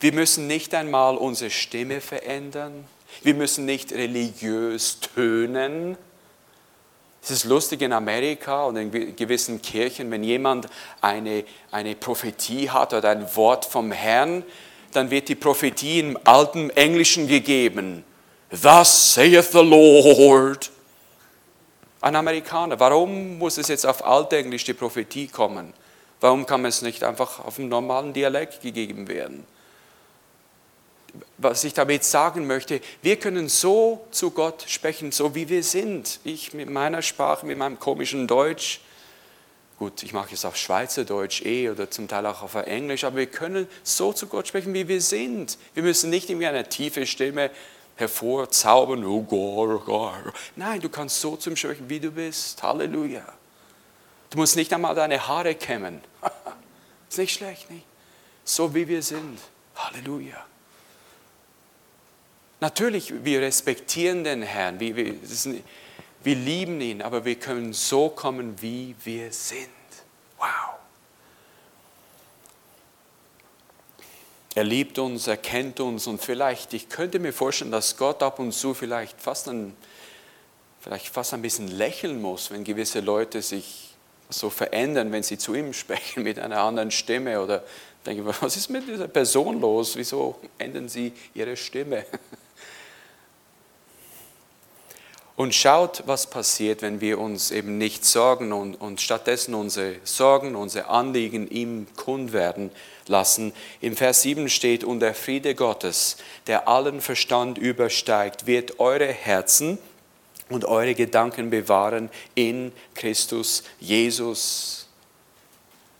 [0.00, 2.84] Wir müssen nicht einmal unsere Stimme verändern.
[3.22, 5.96] Wir müssen nicht religiös tönen
[7.22, 10.68] es ist lustig in Amerika und in gewissen Kirchen, wenn jemand
[11.00, 14.42] eine, eine Prophetie hat oder ein Wort vom Herrn,
[14.92, 18.04] dann wird die Prophetie im alten Englischen gegeben.
[18.50, 20.70] Thus saith the Lord.
[22.00, 22.80] Ein Amerikaner.
[22.80, 25.74] Warum muss es jetzt auf Altenglisch die Prophetie kommen?
[26.20, 29.46] Warum kann es nicht einfach auf dem normalen Dialekt gegeben werden?
[31.42, 36.20] Was ich damit sagen möchte, wir können so zu Gott sprechen, so wie wir sind.
[36.24, 38.80] Ich mit meiner Sprache, mit meinem komischen Deutsch.
[39.78, 43.26] Gut, ich mache es auf Schweizerdeutsch eh oder zum Teil auch auf Englisch, aber wir
[43.26, 45.56] können so zu Gott sprechen, wie wir sind.
[45.72, 47.50] Wir müssen nicht irgendwie eine tiefe Stimme
[47.96, 49.04] hervorzaubern.
[49.04, 50.10] Oh oh.
[50.56, 52.62] Nein, du kannst so zum Sprechen, wie du bist.
[52.62, 53.24] Halleluja.
[54.28, 56.02] Du musst nicht einmal deine Haare kämmen.
[57.08, 57.86] ist nicht schlecht, nicht?
[58.44, 59.38] So wie wir sind.
[59.76, 60.49] Halleluja.
[62.60, 65.14] Natürlich, wir respektieren den Herrn, wir, wir,
[66.22, 69.68] wir lieben ihn, aber wir können so kommen, wie wir sind.
[70.38, 70.80] Wow.
[74.54, 78.38] Er liebt uns, er kennt uns und vielleicht, ich könnte mir vorstellen, dass Gott ab
[78.38, 79.74] und zu vielleicht fast ein,
[80.80, 83.94] vielleicht fast ein bisschen lächeln muss, wenn gewisse Leute sich
[84.28, 87.64] so verändern, wenn sie zu ihm sprechen mit einer anderen Stimme oder
[88.04, 89.96] denken, was ist mit dieser Person los?
[89.96, 92.04] Wieso ändern sie ihre Stimme?
[95.40, 100.54] Und schaut, was passiert, wenn wir uns eben nicht sorgen und, und stattdessen unsere Sorgen,
[100.54, 102.70] unsere Anliegen ihm kund werden
[103.06, 103.54] lassen.
[103.80, 109.78] Im Vers 7 steht, und der Friede Gottes, der allen Verstand übersteigt, wird eure Herzen
[110.50, 114.88] und eure Gedanken bewahren in Christus Jesus.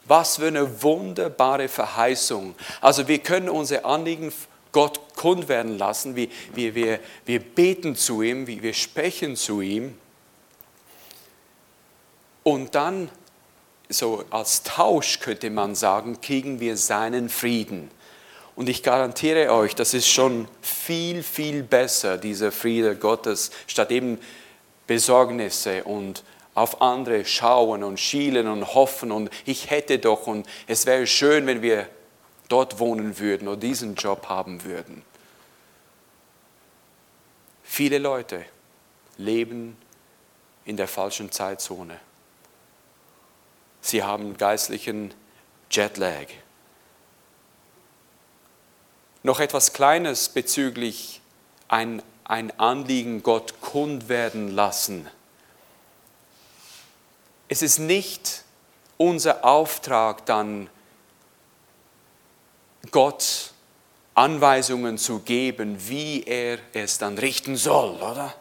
[0.05, 2.55] Was für eine wunderbare Verheißung.
[2.83, 4.35] Also wir können unsere Anliegen
[4.73, 9.97] Gott kund werden lassen, wir, wir, wir, wir beten zu ihm, wir sprechen zu ihm.
[12.43, 13.11] Und dann,
[13.89, 17.91] so als Tausch könnte man sagen, kriegen wir seinen Frieden.
[18.57, 24.19] Und ich garantiere euch, das ist schon viel, viel besser, dieser Friede Gottes, statt eben
[24.87, 30.85] Besorgnisse und auf andere schauen und schielen und hoffen und ich hätte doch und es
[30.85, 31.87] wäre schön, wenn wir
[32.51, 35.03] dort wohnen würden oder diesen Job haben würden.
[37.63, 38.45] Viele Leute
[39.17, 39.77] leben
[40.65, 41.99] in der falschen Zeitzone.
[43.81, 45.15] Sie haben geistlichen
[45.71, 46.27] Jetlag.
[49.23, 51.21] Noch etwas Kleines bezüglich
[51.69, 55.07] ein, ein Anliegen Gott kund werden lassen.
[57.49, 58.45] Es ist nicht
[58.97, 60.69] unser Auftrag dann,
[62.91, 63.53] Gott
[64.15, 68.35] Anweisungen zu geben, wie er es dann richten soll, oder?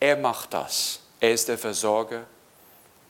[0.00, 1.00] Er macht das.
[1.20, 2.24] Er ist der Versorger.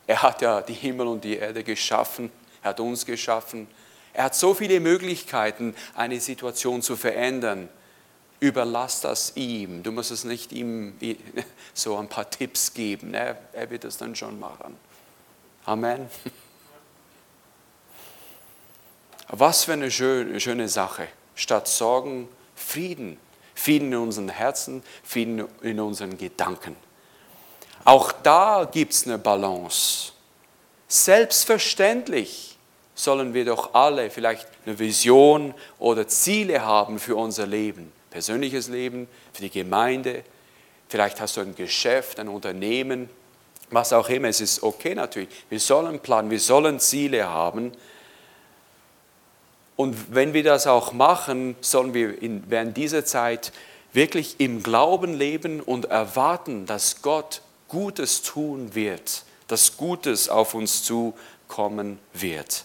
[0.07, 2.31] Er hat ja die Himmel und die Erde geschaffen.
[2.63, 3.67] Er hat uns geschaffen.
[4.13, 7.69] Er hat so viele Möglichkeiten, eine Situation zu verändern.
[8.39, 9.83] Überlass das ihm.
[9.83, 10.97] Du musst es nicht ihm
[11.75, 13.15] so ein paar Tipps geben.
[13.15, 14.77] Er, er wird es dann schon machen.
[15.65, 16.09] Amen.
[19.29, 21.09] Was für eine schöne, Sache.
[21.35, 23.19] Statt Sorgen, Frieden.
[23.55, 26.77] Frieden in unseren Herzen, Frieden in unseren Gedanken.
[27.85, 30.13] Auch da gibt es eine Balance.
[30.89, 32.57] Selbstverständlich
[32.95, 37.93] sollen wir doch alle vielleicht eine Vision oder Ziele haben für unser Leben.
[38.11, 40.23] Persönliches Leben, für die Gemeinde.
[40.89, 43.11] Vielleicht hast du ein Geschäft, ein Unternehmen,
[43.71, 44.29] was auch immer.
[44.29, 45.29] Es ist okay natürlich.
[45.49, 47.73] Wir sollen planen, wir sollen Ziele haben.
[49.77, 53.53] Und wenn wir das auch machen, sollen wir in, während dieser Zeit
[53.93, 60.83] wirklich im Glauben leben und erwarten, dass Gott Gutes tun wird, dass Gutes auf uns
[60.83, 62.65] zukommen wird.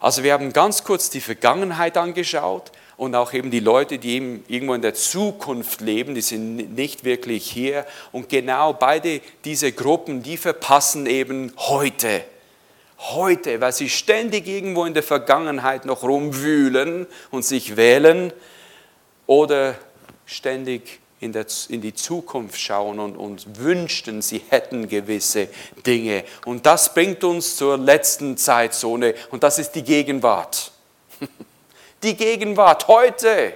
[0.00, 4.44] Also wir haben ganz kurz die Vergangenheit angeschaut und auch eben die Leute, die eben
[4.48, 7.86] irgendwo in der Zukunft leben, die sind nicht wirklich hier.
[8.10, 12.24] Und genau beide diese Gruppen, die verpassen eben heute
[13.00, 18.32] heute, weil sie ständig irgendwo in der Vergangenheit noch rumwühlen und sich wählen
[19.26, 19.74] oder
[20.26, 25.48] ständig in, der, in die Zukunft schauen und, und wünschten, sie hätten gewisse
[25.86, 26.24] Dinge.
[26.44, 30.72] Und das bringt uns zur letzten Zeitzone und das ist die Gegenwart.
[32.02, 33.52] Die Gegenwart heute,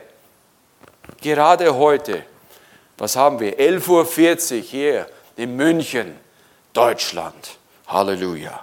[1.23, 2.27] gerade heute.
[2.99, 3.59] Was haben wir?
[3.59, 6.15] 11.40 Uhr hier in München,
[6.75, 7.57] Deutschland.
[7.87, 8.63] Halleluja.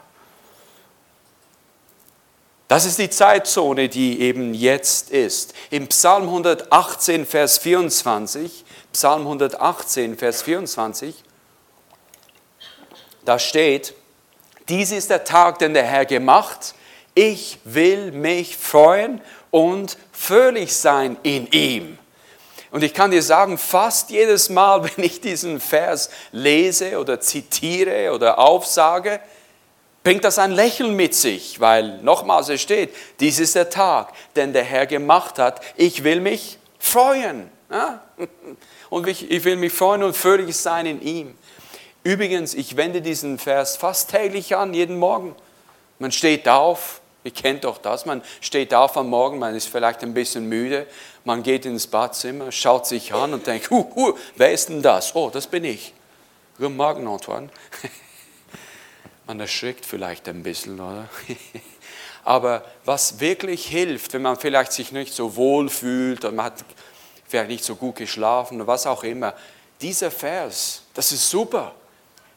[2.72, 5.54] Das ist die Zeitzone, die eben jetzt ist.
[5.72, 11.14] Im Psalm 118, Vers 24, Psalm 118, Vers 24,
[13.26, 13.94] da steht,
[14.70, 16.74] dies ist der Tag, den der Herr gemacht.
[17.14, 22.00] Ich will mich freuen und fröhlich sein in ihm.
[22.72, 28.14] Und ich kann dir sagen, fast jedes Mal, wenn ich diesen Vers lese oder zitiere
[28.14, 29.20] oder aufsage,
[30.04, 34.54] bringt das ein Lächeln mit sich, weil nochmals es steht, dies ist der Tag, den
[34.54, 35.62] der Herr gemacht hat.
[35.76, 37.50] Ich will mich freuen.
[37.70, 38.02] Ja?
[38.90, 41.38] Und ich, ich will mich freuen und fröhlich sein in ihm.
[42.04, 45.34] Übrigens, ich wende diesen Vers fast täglich an, jeden Morgen.
[45.98, 50.04] Man steht auf, ihr kennt doch das, man steht auf am Morgen, man ist vielleicht
[50.04, 50.88] ein bisschen müde,
[51.24, 55.16] man geht ins Badzimmer, schaut sich an und denkt, hu, hu, wer ist denn das?
[55.16, 55.94] Oh, das bin ich.
[56.58, 57.50] Guten Morgen, Antoine.
[59.32, 61.08] Man erschrickt vielleicht ein bisschen, oder?
[62.26, 66.66] Aber was wirklich hilft, wenn man vielleicht sich nicht so wohl fühlt und man hat
[67.30, 69.34] vielleicht nicht so gut geschlafen oder was auch immer,
[69.80, 71.74] dieser Vers, das ist super.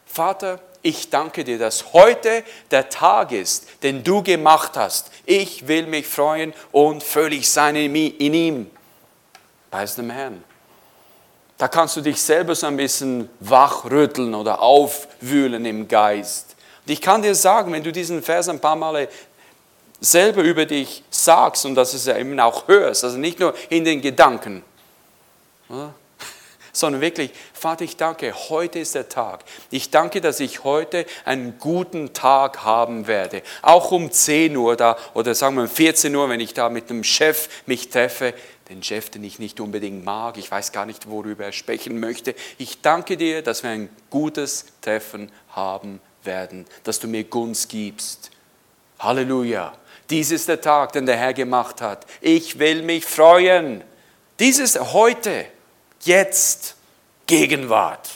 [0.06, 5.10] Vater, ich danke dir, dass heute der Tag ist, den du gemacht hast.
[5.26, 8.70] Ich will mich freuen und völlig sein in ihm.
[9.68, 10.44] Preis dem Herrn.
[11.58, 16.53] Da kannst du dich selber so ein bisschen wachrütteln oder aufwühlen im Geist.
[16.86, 19.08] Und ich kann dir sagen, wenn du diesen Vers ein paar Mal
[20.00, 23.84] selber über dich sagst und dass es ja eben auch hörst, also nicht nur in
[23.84, 24.62] den Gedanken,
[26.72, 29.44] sondern wirklich, Vater, ich danke, heute ist der Tag.
[29.70, 33.42] Ich danke, dass ich heute einen guten Tag haben werde.
[33.62, 36.90] Auch um 10 Uhr da oder sagen wir um 14 Uhr, wenn ich da mit
[36.90, 38.34] dem Chef mich treffe,
[38.68, 42.34] den Chef, den ich nicht unbedingt mag, ich weiß gar nicht, worüber er sprechen möchte.
[42.58, 48.30] Ich danke dir, dass wir ein gutes Treffen haben werden, dass du mir Gunst gibst.
[48.98, 49.72] Halleluja.
[50.10, 52.06] Dies ist der Tag, den der Herr gemacht hat.
[52.20, 53.82] Ich will mich freuen.
[54.38, 55.46] Dies ist heute
[56.02, 56.76] jetzt
[57.26, 58.10] Gegenwart.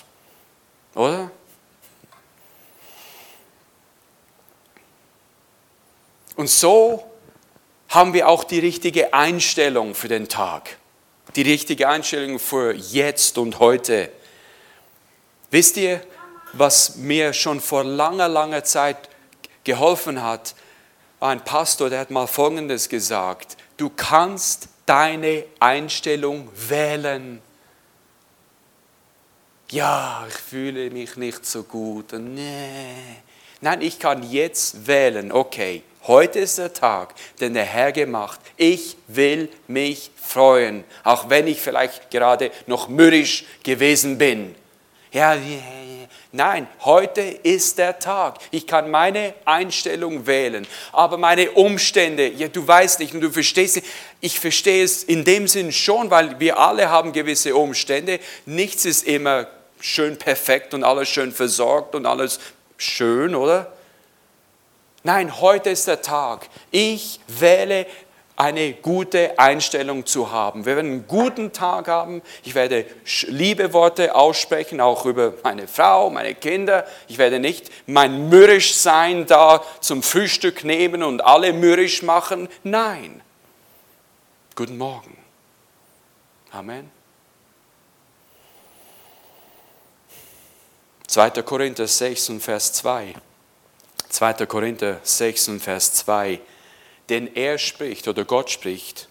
[0.95, 1.31] Oder?
[6.37, 7.05] Und so
[7.89, 10.77] haben wir auch die richtige Einstellung für den Tag.
[11.37, 14.11] Die richtige Einstellung für jetzt und heute.
[15.51, 16.01] Wisst ihr,
[16.53, 19.09] was mir schon vor langer, langer Zeit
[19.65, 20.55] geholfen hat?
[21.21, 23.57] Ein Pastor, der hat mal Folgendes gesagt.
[23.77, 27.43] Du kannst deine Einstellung wählen
[29.71, 32.13] ja, ich fühle mich nicht so gut.
[32.15, 32.95] Nee.
[33.61, 38.41] Nein, ich kann jetzt wählen, okay, heute ist der Tag, den der Herr gemacht.
[38.57, 44.55] Ich will mich freuen, auch wenn ich vielleicht gerade noch mürrisch gewesen bin.
[45.13, 45.37] Ja,
[46.33, 48.39] nein, heute ist der Tag.
[48.51, 53.77] Ich kann meine Einstellung wählen, aber meine Umstände, ja, du weißt nicht und du verstehst
[53.77, 53.89] nicht.
[54.21, 58.21] Ich verstehe es in dem Sinn schon, weil wir alle haben gewisse Umstände.
[58.47, 59.47] Nichts ist immer
[59.81, 62.41] schön perfekt und alles schön versorgt und alles
[62.77, 63.73] schön, oder?
[65.05, 66.49] Nein, heute ist der Tag.
[66.71, 67.87] Ich wähle
[68.39, 70.65] eine gute Einstellung zu haben.
[70.65, 72.23] Wir werden einen guten Tag haben.
[72.45, 72.87] Ich werde
[73.27, 76.87] liebe Worte aussprechen, auch über meine Frau, meine Kinder.
[77.09, 82.49] Ich werde nicht mein mürrisch sein da zum Frühstück nehmen und alle mürrisch machen.
[82.63, 83.23] Nein.
[84.55, 85.19] Guten Morgen.
[86.53, 86.93] Amen.
[91.09, 91.31] 2.
[91.43, 93.15] Korinther 6 und Vers 2.
[94.11, 94.47] 2.
[94.47, 96.39] Korinther 6 und Vers 2.
[97.09, 99.09] Denn er spricht oder Gott spricht,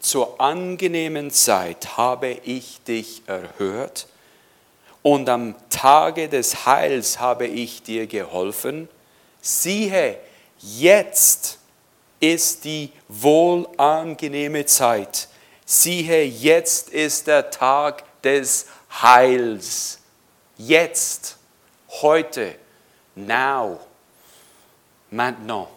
[0.00, 4.06] zur angenehmen Zeit habe ich dich erhört
[5.02, 8.88] und am Tage des Heils habe ich dir geholfen.
[9.40, 10.18] Siehe,
[10.60, 11.58] jetzt
[12.20, 15.28] ist die wohlangenehme Zeit.
[15.66, 18.66] Siehe, jetzt ist der Tag des
[19.02, 19.98] Heils.
[20.56, 21.36] Jetzt,
[22.02, 22.54] heute,
[23.14, 23.80] now,
[25.10, 25.73] maintenant.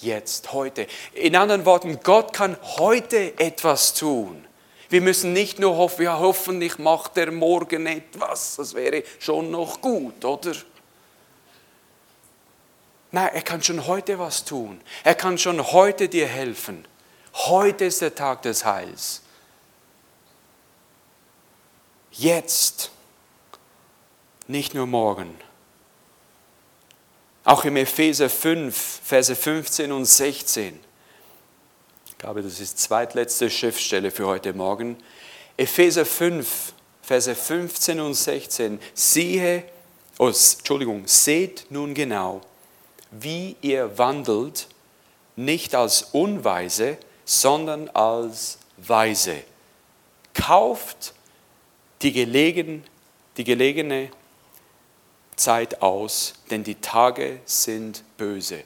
[0.00, 0.86] Jetzt, heute.
[1.12, 4.46] In anderen Worten, Gott kann heute etwas tun.
[4.88, 8.56] Wir müssen nicht nur hoffen, ja, hoffentlich macht er morgen etwas.
[8.56, 10.52] Das wäre schon noch gut, oder?
[13.12, 14.80] Nein, er kann schon heute was tun.
[15.04, 16.84] Er kann schon heute dir helfen.
[17.34, 19.22] Heute ist der Tag des Heils.
[22.12, 22.90] Jetzt,
[24.46, 25.38] nicht nur morgen.
[27.44, 30.78] Auch im Epheser 5, Verse 15 und 16.
[32.06, 34.98] Ich glaube, das ist die zweitletzte Schriftstelle für heute Morgen.
[35.56, 38.78] Epheser 5, Verse 15 und 16.
[38.92, 39.64] Siehe,
[40.18, 42.42] oh, Entschuldigung, seht nun genau,
[43.10, 44.68] wie ihr wandelt,
[45.34, 49.42] nicht als Unweise, sondern als Weise.
[50.34, 51.14] Kauft
[52.02, 52.84] die, gelegen,
[53.38, 54.10] die gelegene
[55.40, 58.62] Zeit aus, denn die Tage sind böse.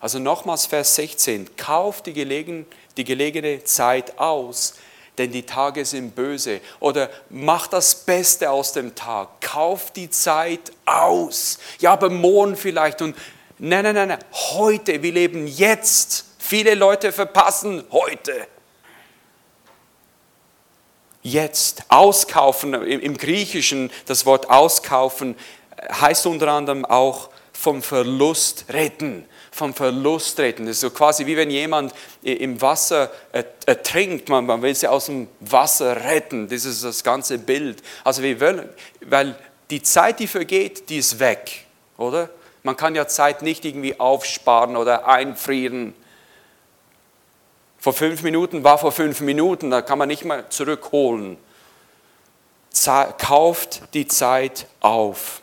[0.00, 4.74] Also nochmals Vers 16, kauf die, gelegen, die gelegene Zeit aus,
[5.18, 6.60] denn die Tage sind böse.
[6.80, 11.58] Oder mach das Beste aus dem Tag, kauf die Zeit aus.
[11.80, 13.16] Ja, aber morgen vielleicht und
[13.58, 16.24] nein, nein, nein, nein, heute, wir leben jetzt.
[16.38, 18.46] Viele Leute verpassen heute
[21.22, 21.82] jetzt.
[21.88, 25.36] Auskaufen, im Griechischen das Wort auskaufen
[26.00, 29.24] heißt unter anderem auch vom Verlust retten.
[29.50, 30.66] Vom Verlust retten.
[30.66, 33.10] Das ist so quasi wie wenn jemand im Wasser
[33.66, 36.48] ertrinkt, man, man will sie aus dem Wasser retten.
[36.48, 37.82] Das ist das ganze Bild.
[38.04, 38.68] Also wir wollen,
[39.00, 39.36] weil
[39.70, 41.66] die Zeit, die vergeht, die ist weg,
[41.96, 42.30] oder?
[42.62, 45.94] Man kann ja Zeit nicht irgendwie aufsparen oder einfrieren.
[47.78, 51.38] Vor fünf Minuten war vor fünf Minuten, da kann man nicht mehr zurückholen.
[53.18, 55.40] Kauft die Zeit auf,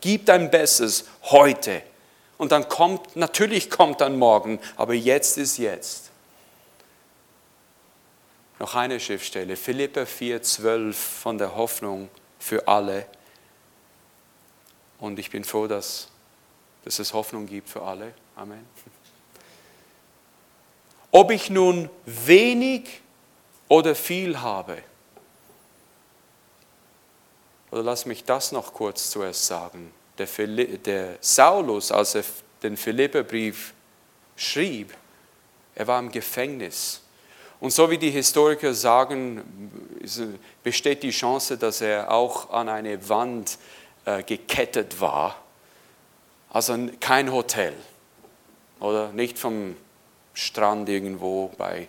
[0.00, 1.82] gib dein Bestes heute.
[2.38, 6.10] Und dann kommt, natürlich kommt dann morgen, aber jetzt ist jetzt.
[8.58, 12.08] Noch eine Schriftstelle, Philippa 4,12 von der Hoffnung
[12.38, 13.06] für alle.
[14.98, 16.08] Und ich bin froh, dass,
[16.84, 18.14] dass es Hoffnung gibt für alle.
[18.34, 18.66] Amen.
[21.10, 23.00] Ob ich nun wenig
[23.68, 24.78] oder viel habe.
[27.70, 29.92] Oder lass mich das noch kurz zuerst sagen.
[30.18, 32.24] Der, der Saulus, als er
[32.62, 33.74] den Philipperbrief
[34.36, 34.94] schrieb,
[35.74, 37.02] er war im Gefängnis.
[37.60, 39.70] Und so wie die Historiker sagen,
[40.62, 43.58] besteht die Chance, dass er auch an eine Wand
[44.04, 45.36] äh, gekettet war.
[46.50, 47.74] Also kein Hotel
[48.80, 49.76] oder nicht vom
[50.34, 51.88] Strand irgendwo bei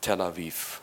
[0.00, 0.80] Tel Aviv,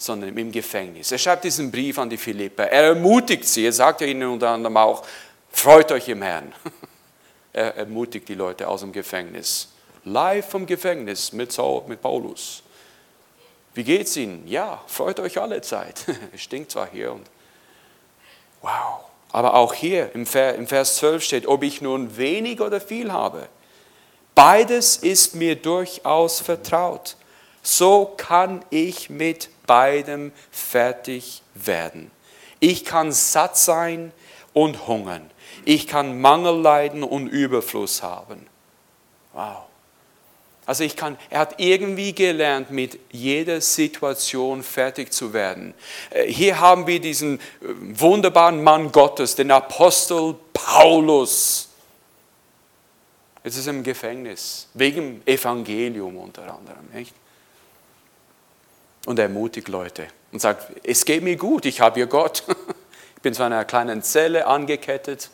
[0.00, 1.12] sondern im Gefängnis.
[1.12, 2.64] Er schreibt diesen Brief an die Philipper.
[2.64, 5.04] Er ermutigt sie, er sagt ihnen unter anderem auch,
[5.52, 6.52] freut euch im Herrn.
[7.52, 9.70] Er ermutigt die Leute aus dem Gefängnis.
[10.04, 12.62] Live vom Gefängnis mit, Saul, mit Paulus.
[13.74, 14.46] Wie geht's Ihnen?
[14.46, 16.04] Ja, freut euch alle Zeit.
[16.32, 17.26] Es stinkt zwar hier und
[18.62, 19.00] wow.
[19.32, 23.48] Aber auch hier im Vers 12 steht, ob ich nun wenig oder viel habe.
[24.36, 27.16] Beides ist mir durchaus vertraut.
[27.64, 32.10] So kann ich mit beidem fertig werden.
[32.58, 34.10] Ich kann satt sein
[34.52, 35.30] und hungern.
[35.64, 38.48] Ich kann Mangel leiden und Überfluss haben.
[39.32, 39.58] Wow.
[40.66, 45.72] Also ich kann, er hat irgendwie gelernt, mit jeder Situation fertig zu werden.
[46.10, 51.68] Äh, hier haben wir diesen äh, wunderbaren Mann Gottes, den Apostel Paulus.
[53.44, 56.88] Jetzt ist er im Gefängnis, wegen Evangelium unter anderem.
[56.92, 57.14] Nicht?
[59.10, 62.44] Und er ermutigt Leute und sagt, es geht mir gut, ich habe hier Gott.
[63.16, 65.30] Ich bin in einer kleinen Zelle angekettet,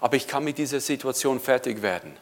[0.00, 2.12] aber ich kann mit dieser Situation fertig werden.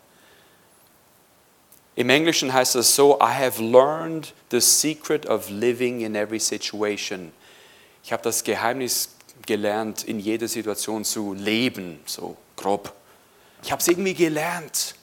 [1.96, 7.32] Im Englischen heißt es so, I have learned the secret of living in every situation.
[8.04, 9.16] Ich habe das Geheimnis
[9.46, 12.94] gelernt, in jeder Situation zu leben, so grob.
[13.64, 14.94] Ich habe es irgendwie gelernt.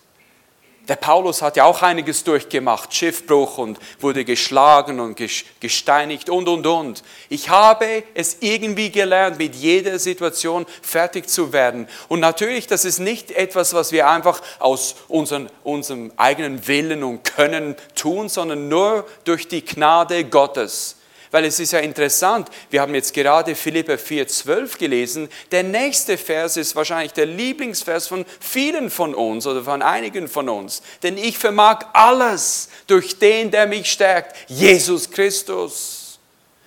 [0.88, 5.20] Der Paulus hat ja auch einiges durchgemacht, Schiffbruch und wurde geschlagen und
[5.60, 7.04] gesteinigt und, und, und.
[7.30, 11.88] Ich habe es irgendwie gelernt, mit jeder Situation fertig zu werden.
[12.08, 17.24] Und natürlich, das ist nicht etwas, was wir einfach aus unseren, unserem eigenen Willen und
[17.24, 20.98] Können tun, sondern nur durch die Gnade Gottes.
[21.32, 25.30] Weil es ist ja interessant, wir haben jetzt gerade Philippa 4,12 gelesen.
[25.52, 30.50] Der nächste Vers ist wahrscheinlich der Lieblingsvers von vielen von uns oder von einigen von
[30.50, 30.82] uns.
[31.02, 36.20] Denn ich vermag alles durch den, der mich stärkt, Jesus Christus.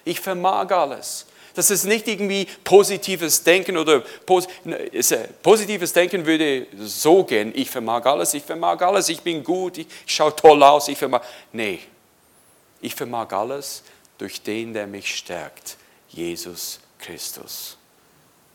[0.03, 1.27] Ich vermag alles.
[1.55, 4.03] Das ist nicht irgendwie positives Denken oder
[5.43, 9.87] positives Denken würde so gehen, ich vermag alles, ich vermag alles, ich bin gut, ich
[10.07, 11.23] schaue toll aus, ich vermag.
[11.53, 11.79] Nee,
[12.81, 13.85] ich vermag alles
[14.19, 15.77] durch den, der mich stärkt,
[16.09, 17.77] Jesus Christus.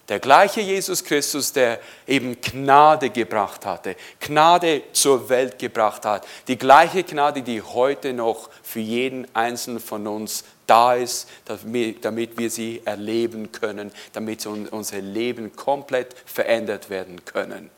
[0.10, 6.58] Der gleiche Jesus Christus, der eben Gnade gebracht hatte, Gnade zur Welt gebracht hat, die
[6.58, 12.82] gleiche Gnade, die heute noch für jeden Einzelnen von uns da ist, damit wir sie
[12.86, 17.70] erleben können, damit unser Leben komplett verändert werden können.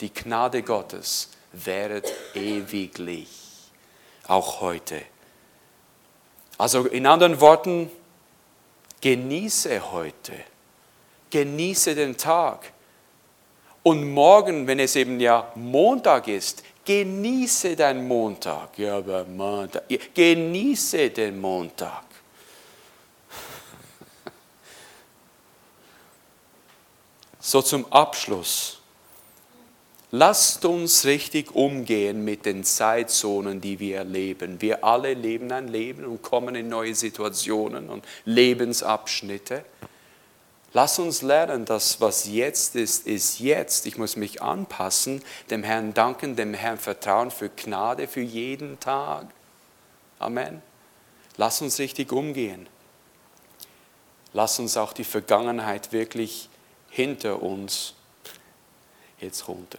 [0.00, 3.28] Die Gnade Gottes währet ewiglich,
[4.28, 5.02] auch heute.
[6.58, 7.90] Also in anderen Worten,
[9.00, 10.32] genieße heute,
[11.30, 12.72] genieße den Tag.
[13.82, 18.78] Und morgen, wenn es eben ja Montag ist, genieße deinen Montag.
[18.78, 19.84] Ja, aber Montag.
[20.14, 22.04] Genieße den Montag.
[27.38, 28.75] So zum Abschluss.
[30.18, 34.62] Lasst uns richtig umgehen mit den Zeitzonen, die wir erleben.
[34.62, 39.62] Wir alle leben ein Leben und kommen in neue Situationen und Lebensabschnitte.
[40.72, 43.84] Lass uns lernen, dass was jetzt ist, ist jetzt.
[43.84, 49.26] Ich muss mich anpassen, dem Herrn danken, dem Herrn vertrauen für Gnade für jeden Tag.
[50.18, 50.62] Amen.
[51.36, 52.70] Lass uns richtig umgehen.
[54.32, 56.48] Lass uns auch die Vergangenheit wirklich
[56.88, 57.92] hinter uns
[59.20, 59.78] jetzt runter.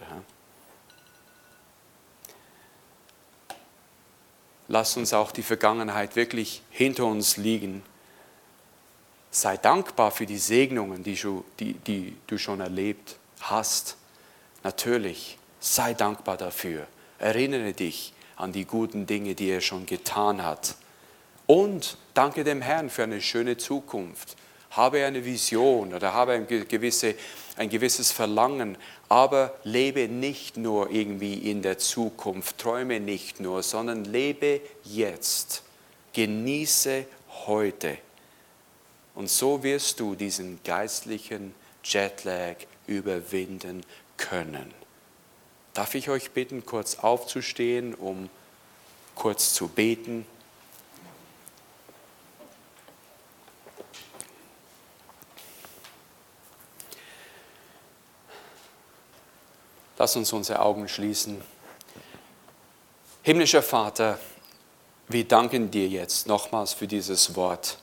[4.68, 7.82] Lass uns auch die Vergangenheit wirklich hinter uns liegen.
[9.30, 13.96] Sei dankbar für die Segnungen, die du, die, die du schon erlebt hast.
[14.62, 16.86] Natürlich, sei dankbar dafür.
[17.18, 20.76] Erinnere dich an die guten Dinge, die er schon getan hat.
[21.46, 24.36] Und danke dem Herrn für eine schöne Zukunft.
[24.70, 27.14] Habe eine Vision oder habe ein, gewisse,
[27.56, 28.76] ein gewisses Verlangen,
[29.08, 35.62] aber lebe nicht nur irgendwie in der Zukunft, träume nicht nur, sondern lebe jetzt.
[36.12, 37.06] Genieße
[37.46, 37.98] heute.
[39.14, 41.54] Und so wirst du diesen geistlichen
[41.84, 42.56] Jetlag
[42.86, 43.84] überwinden
[44.16, 44.72] können.
[45.74, 48.28] Darf ich euch bitten, kurz aufzustehen, um
[49.14, 50.26] kurz zu beten?
[59.98, 61.42] Lass uns unsere Augen schließen.
[63.22, 64.18] Himmlischer Vater,
[65.08, 67.78] wir danken dir jetzt nochmals für dieses Wort.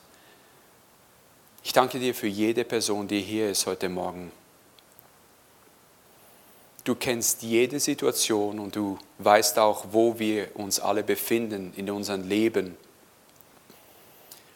[1.62, 4.32] Ich danke dir für jede Person, die hier ist heute Morgen.
[6.86, 12.28] Du kennst jede Situation und du weißt auch, wo wir uns alle befinden in unserem
[12.28, 12.78] Leben.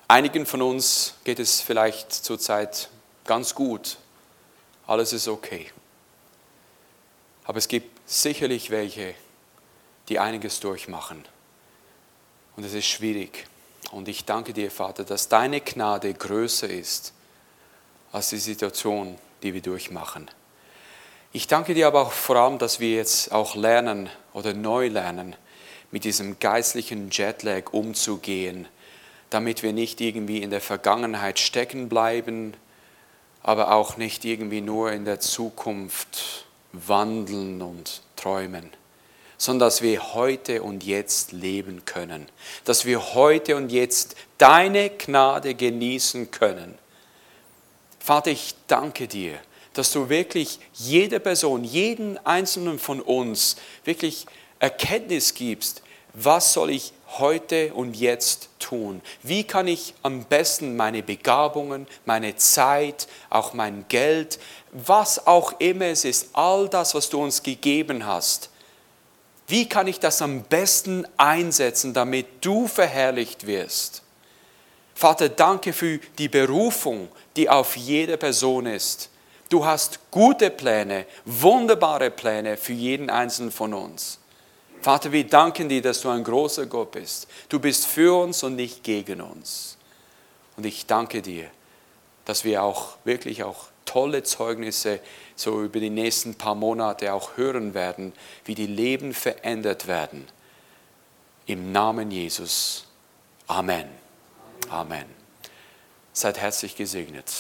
[0.08, 2.90] Einigen von uns geht es vielleicht zurzeit
[3.26, 3.98] ganz gut.
[4.88, 5.70] Alles ist okay.
[7.50, 9.16] Aber es gibt sicherlich welche,
[10.08, 11.26] die einiges durchmachen.
[12.56, 13.48] Und es ist schwierig.
[13.90, 17.12] Und ich danke dir, Vater, dass deine Gnade größer ist
[18.12, 20.30] als die Situation, die wir durchmachen.
[21.32, 25.36] Ich danke dir aber auch vor allem, dass wir jetzt auch lernen oder neu lernen,
[25.90, 28.68] mit diesem geistlichen Jetlag umzugehen,
[29.32, 32.54] damit wir nicht irgendwie in der Vergangenheit stecken bleiben,
[33.42, 38.70] aber auch nicht irgendwie nur in der Zukunft wandeln und träumen,
[39.38, 42.28] sondern dass wir heute und jetzt leben können,
[42.66, 46.78] dass wir heute und jetzt deine Gnade genießen können.
[48.00, 49.40] Vater, ich danke dir,
[49.74, 53.56] dass du wirklich jede Person, jeden einzelnen von uns
[53.86, 54.26] wirklich
[54.60, 59.02] Erkenntnis gibst, was soll ich heute und jetzt tun?
[59.24, 64.40] Wie kann ich am besten meine Begabungen, meine Zeit, auch mein Geld,
[64.72, 68.50] was auch immer es ist, all das, was du uns gegeben hast,
[69.48, 74.04] wie kann ich das am besten einsetzen, damit du verherrlicht wirst?
[74.94, 79.10] Vater, danke für die Berufung, die auf jede Person ist.
[79.50, 84.20] Du hast gute Pläne, wunderbare Pläne für jeden einzelnen von uns.
[84.82, 87.28] Vater, wir danken dir, dass du ein großer Gott bist.
[87.50, 89.78] Du bist für uns und nicht gegen uns.
[90.56, 91.50] Und ich danke dir,
[92.26, 95.00] dass wir auch wirklich auch tolle Zeugnisse
[95.36, 98.14] so über die nächsten paar Monate auch hören werden,
[98.46, 100.28] wie die Leben verändert werden.
[101.46, 102.86] Im Namen Jesus.
[103.48, 103.90] Amen.
[104.70, 105.06] Amen.
[106.14, 107.32] Seid herzlich gesegnet.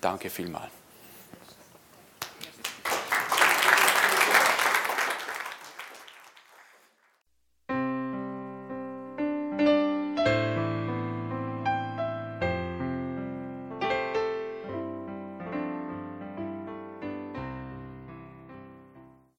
[0.00, 0.83] Danke vielmals.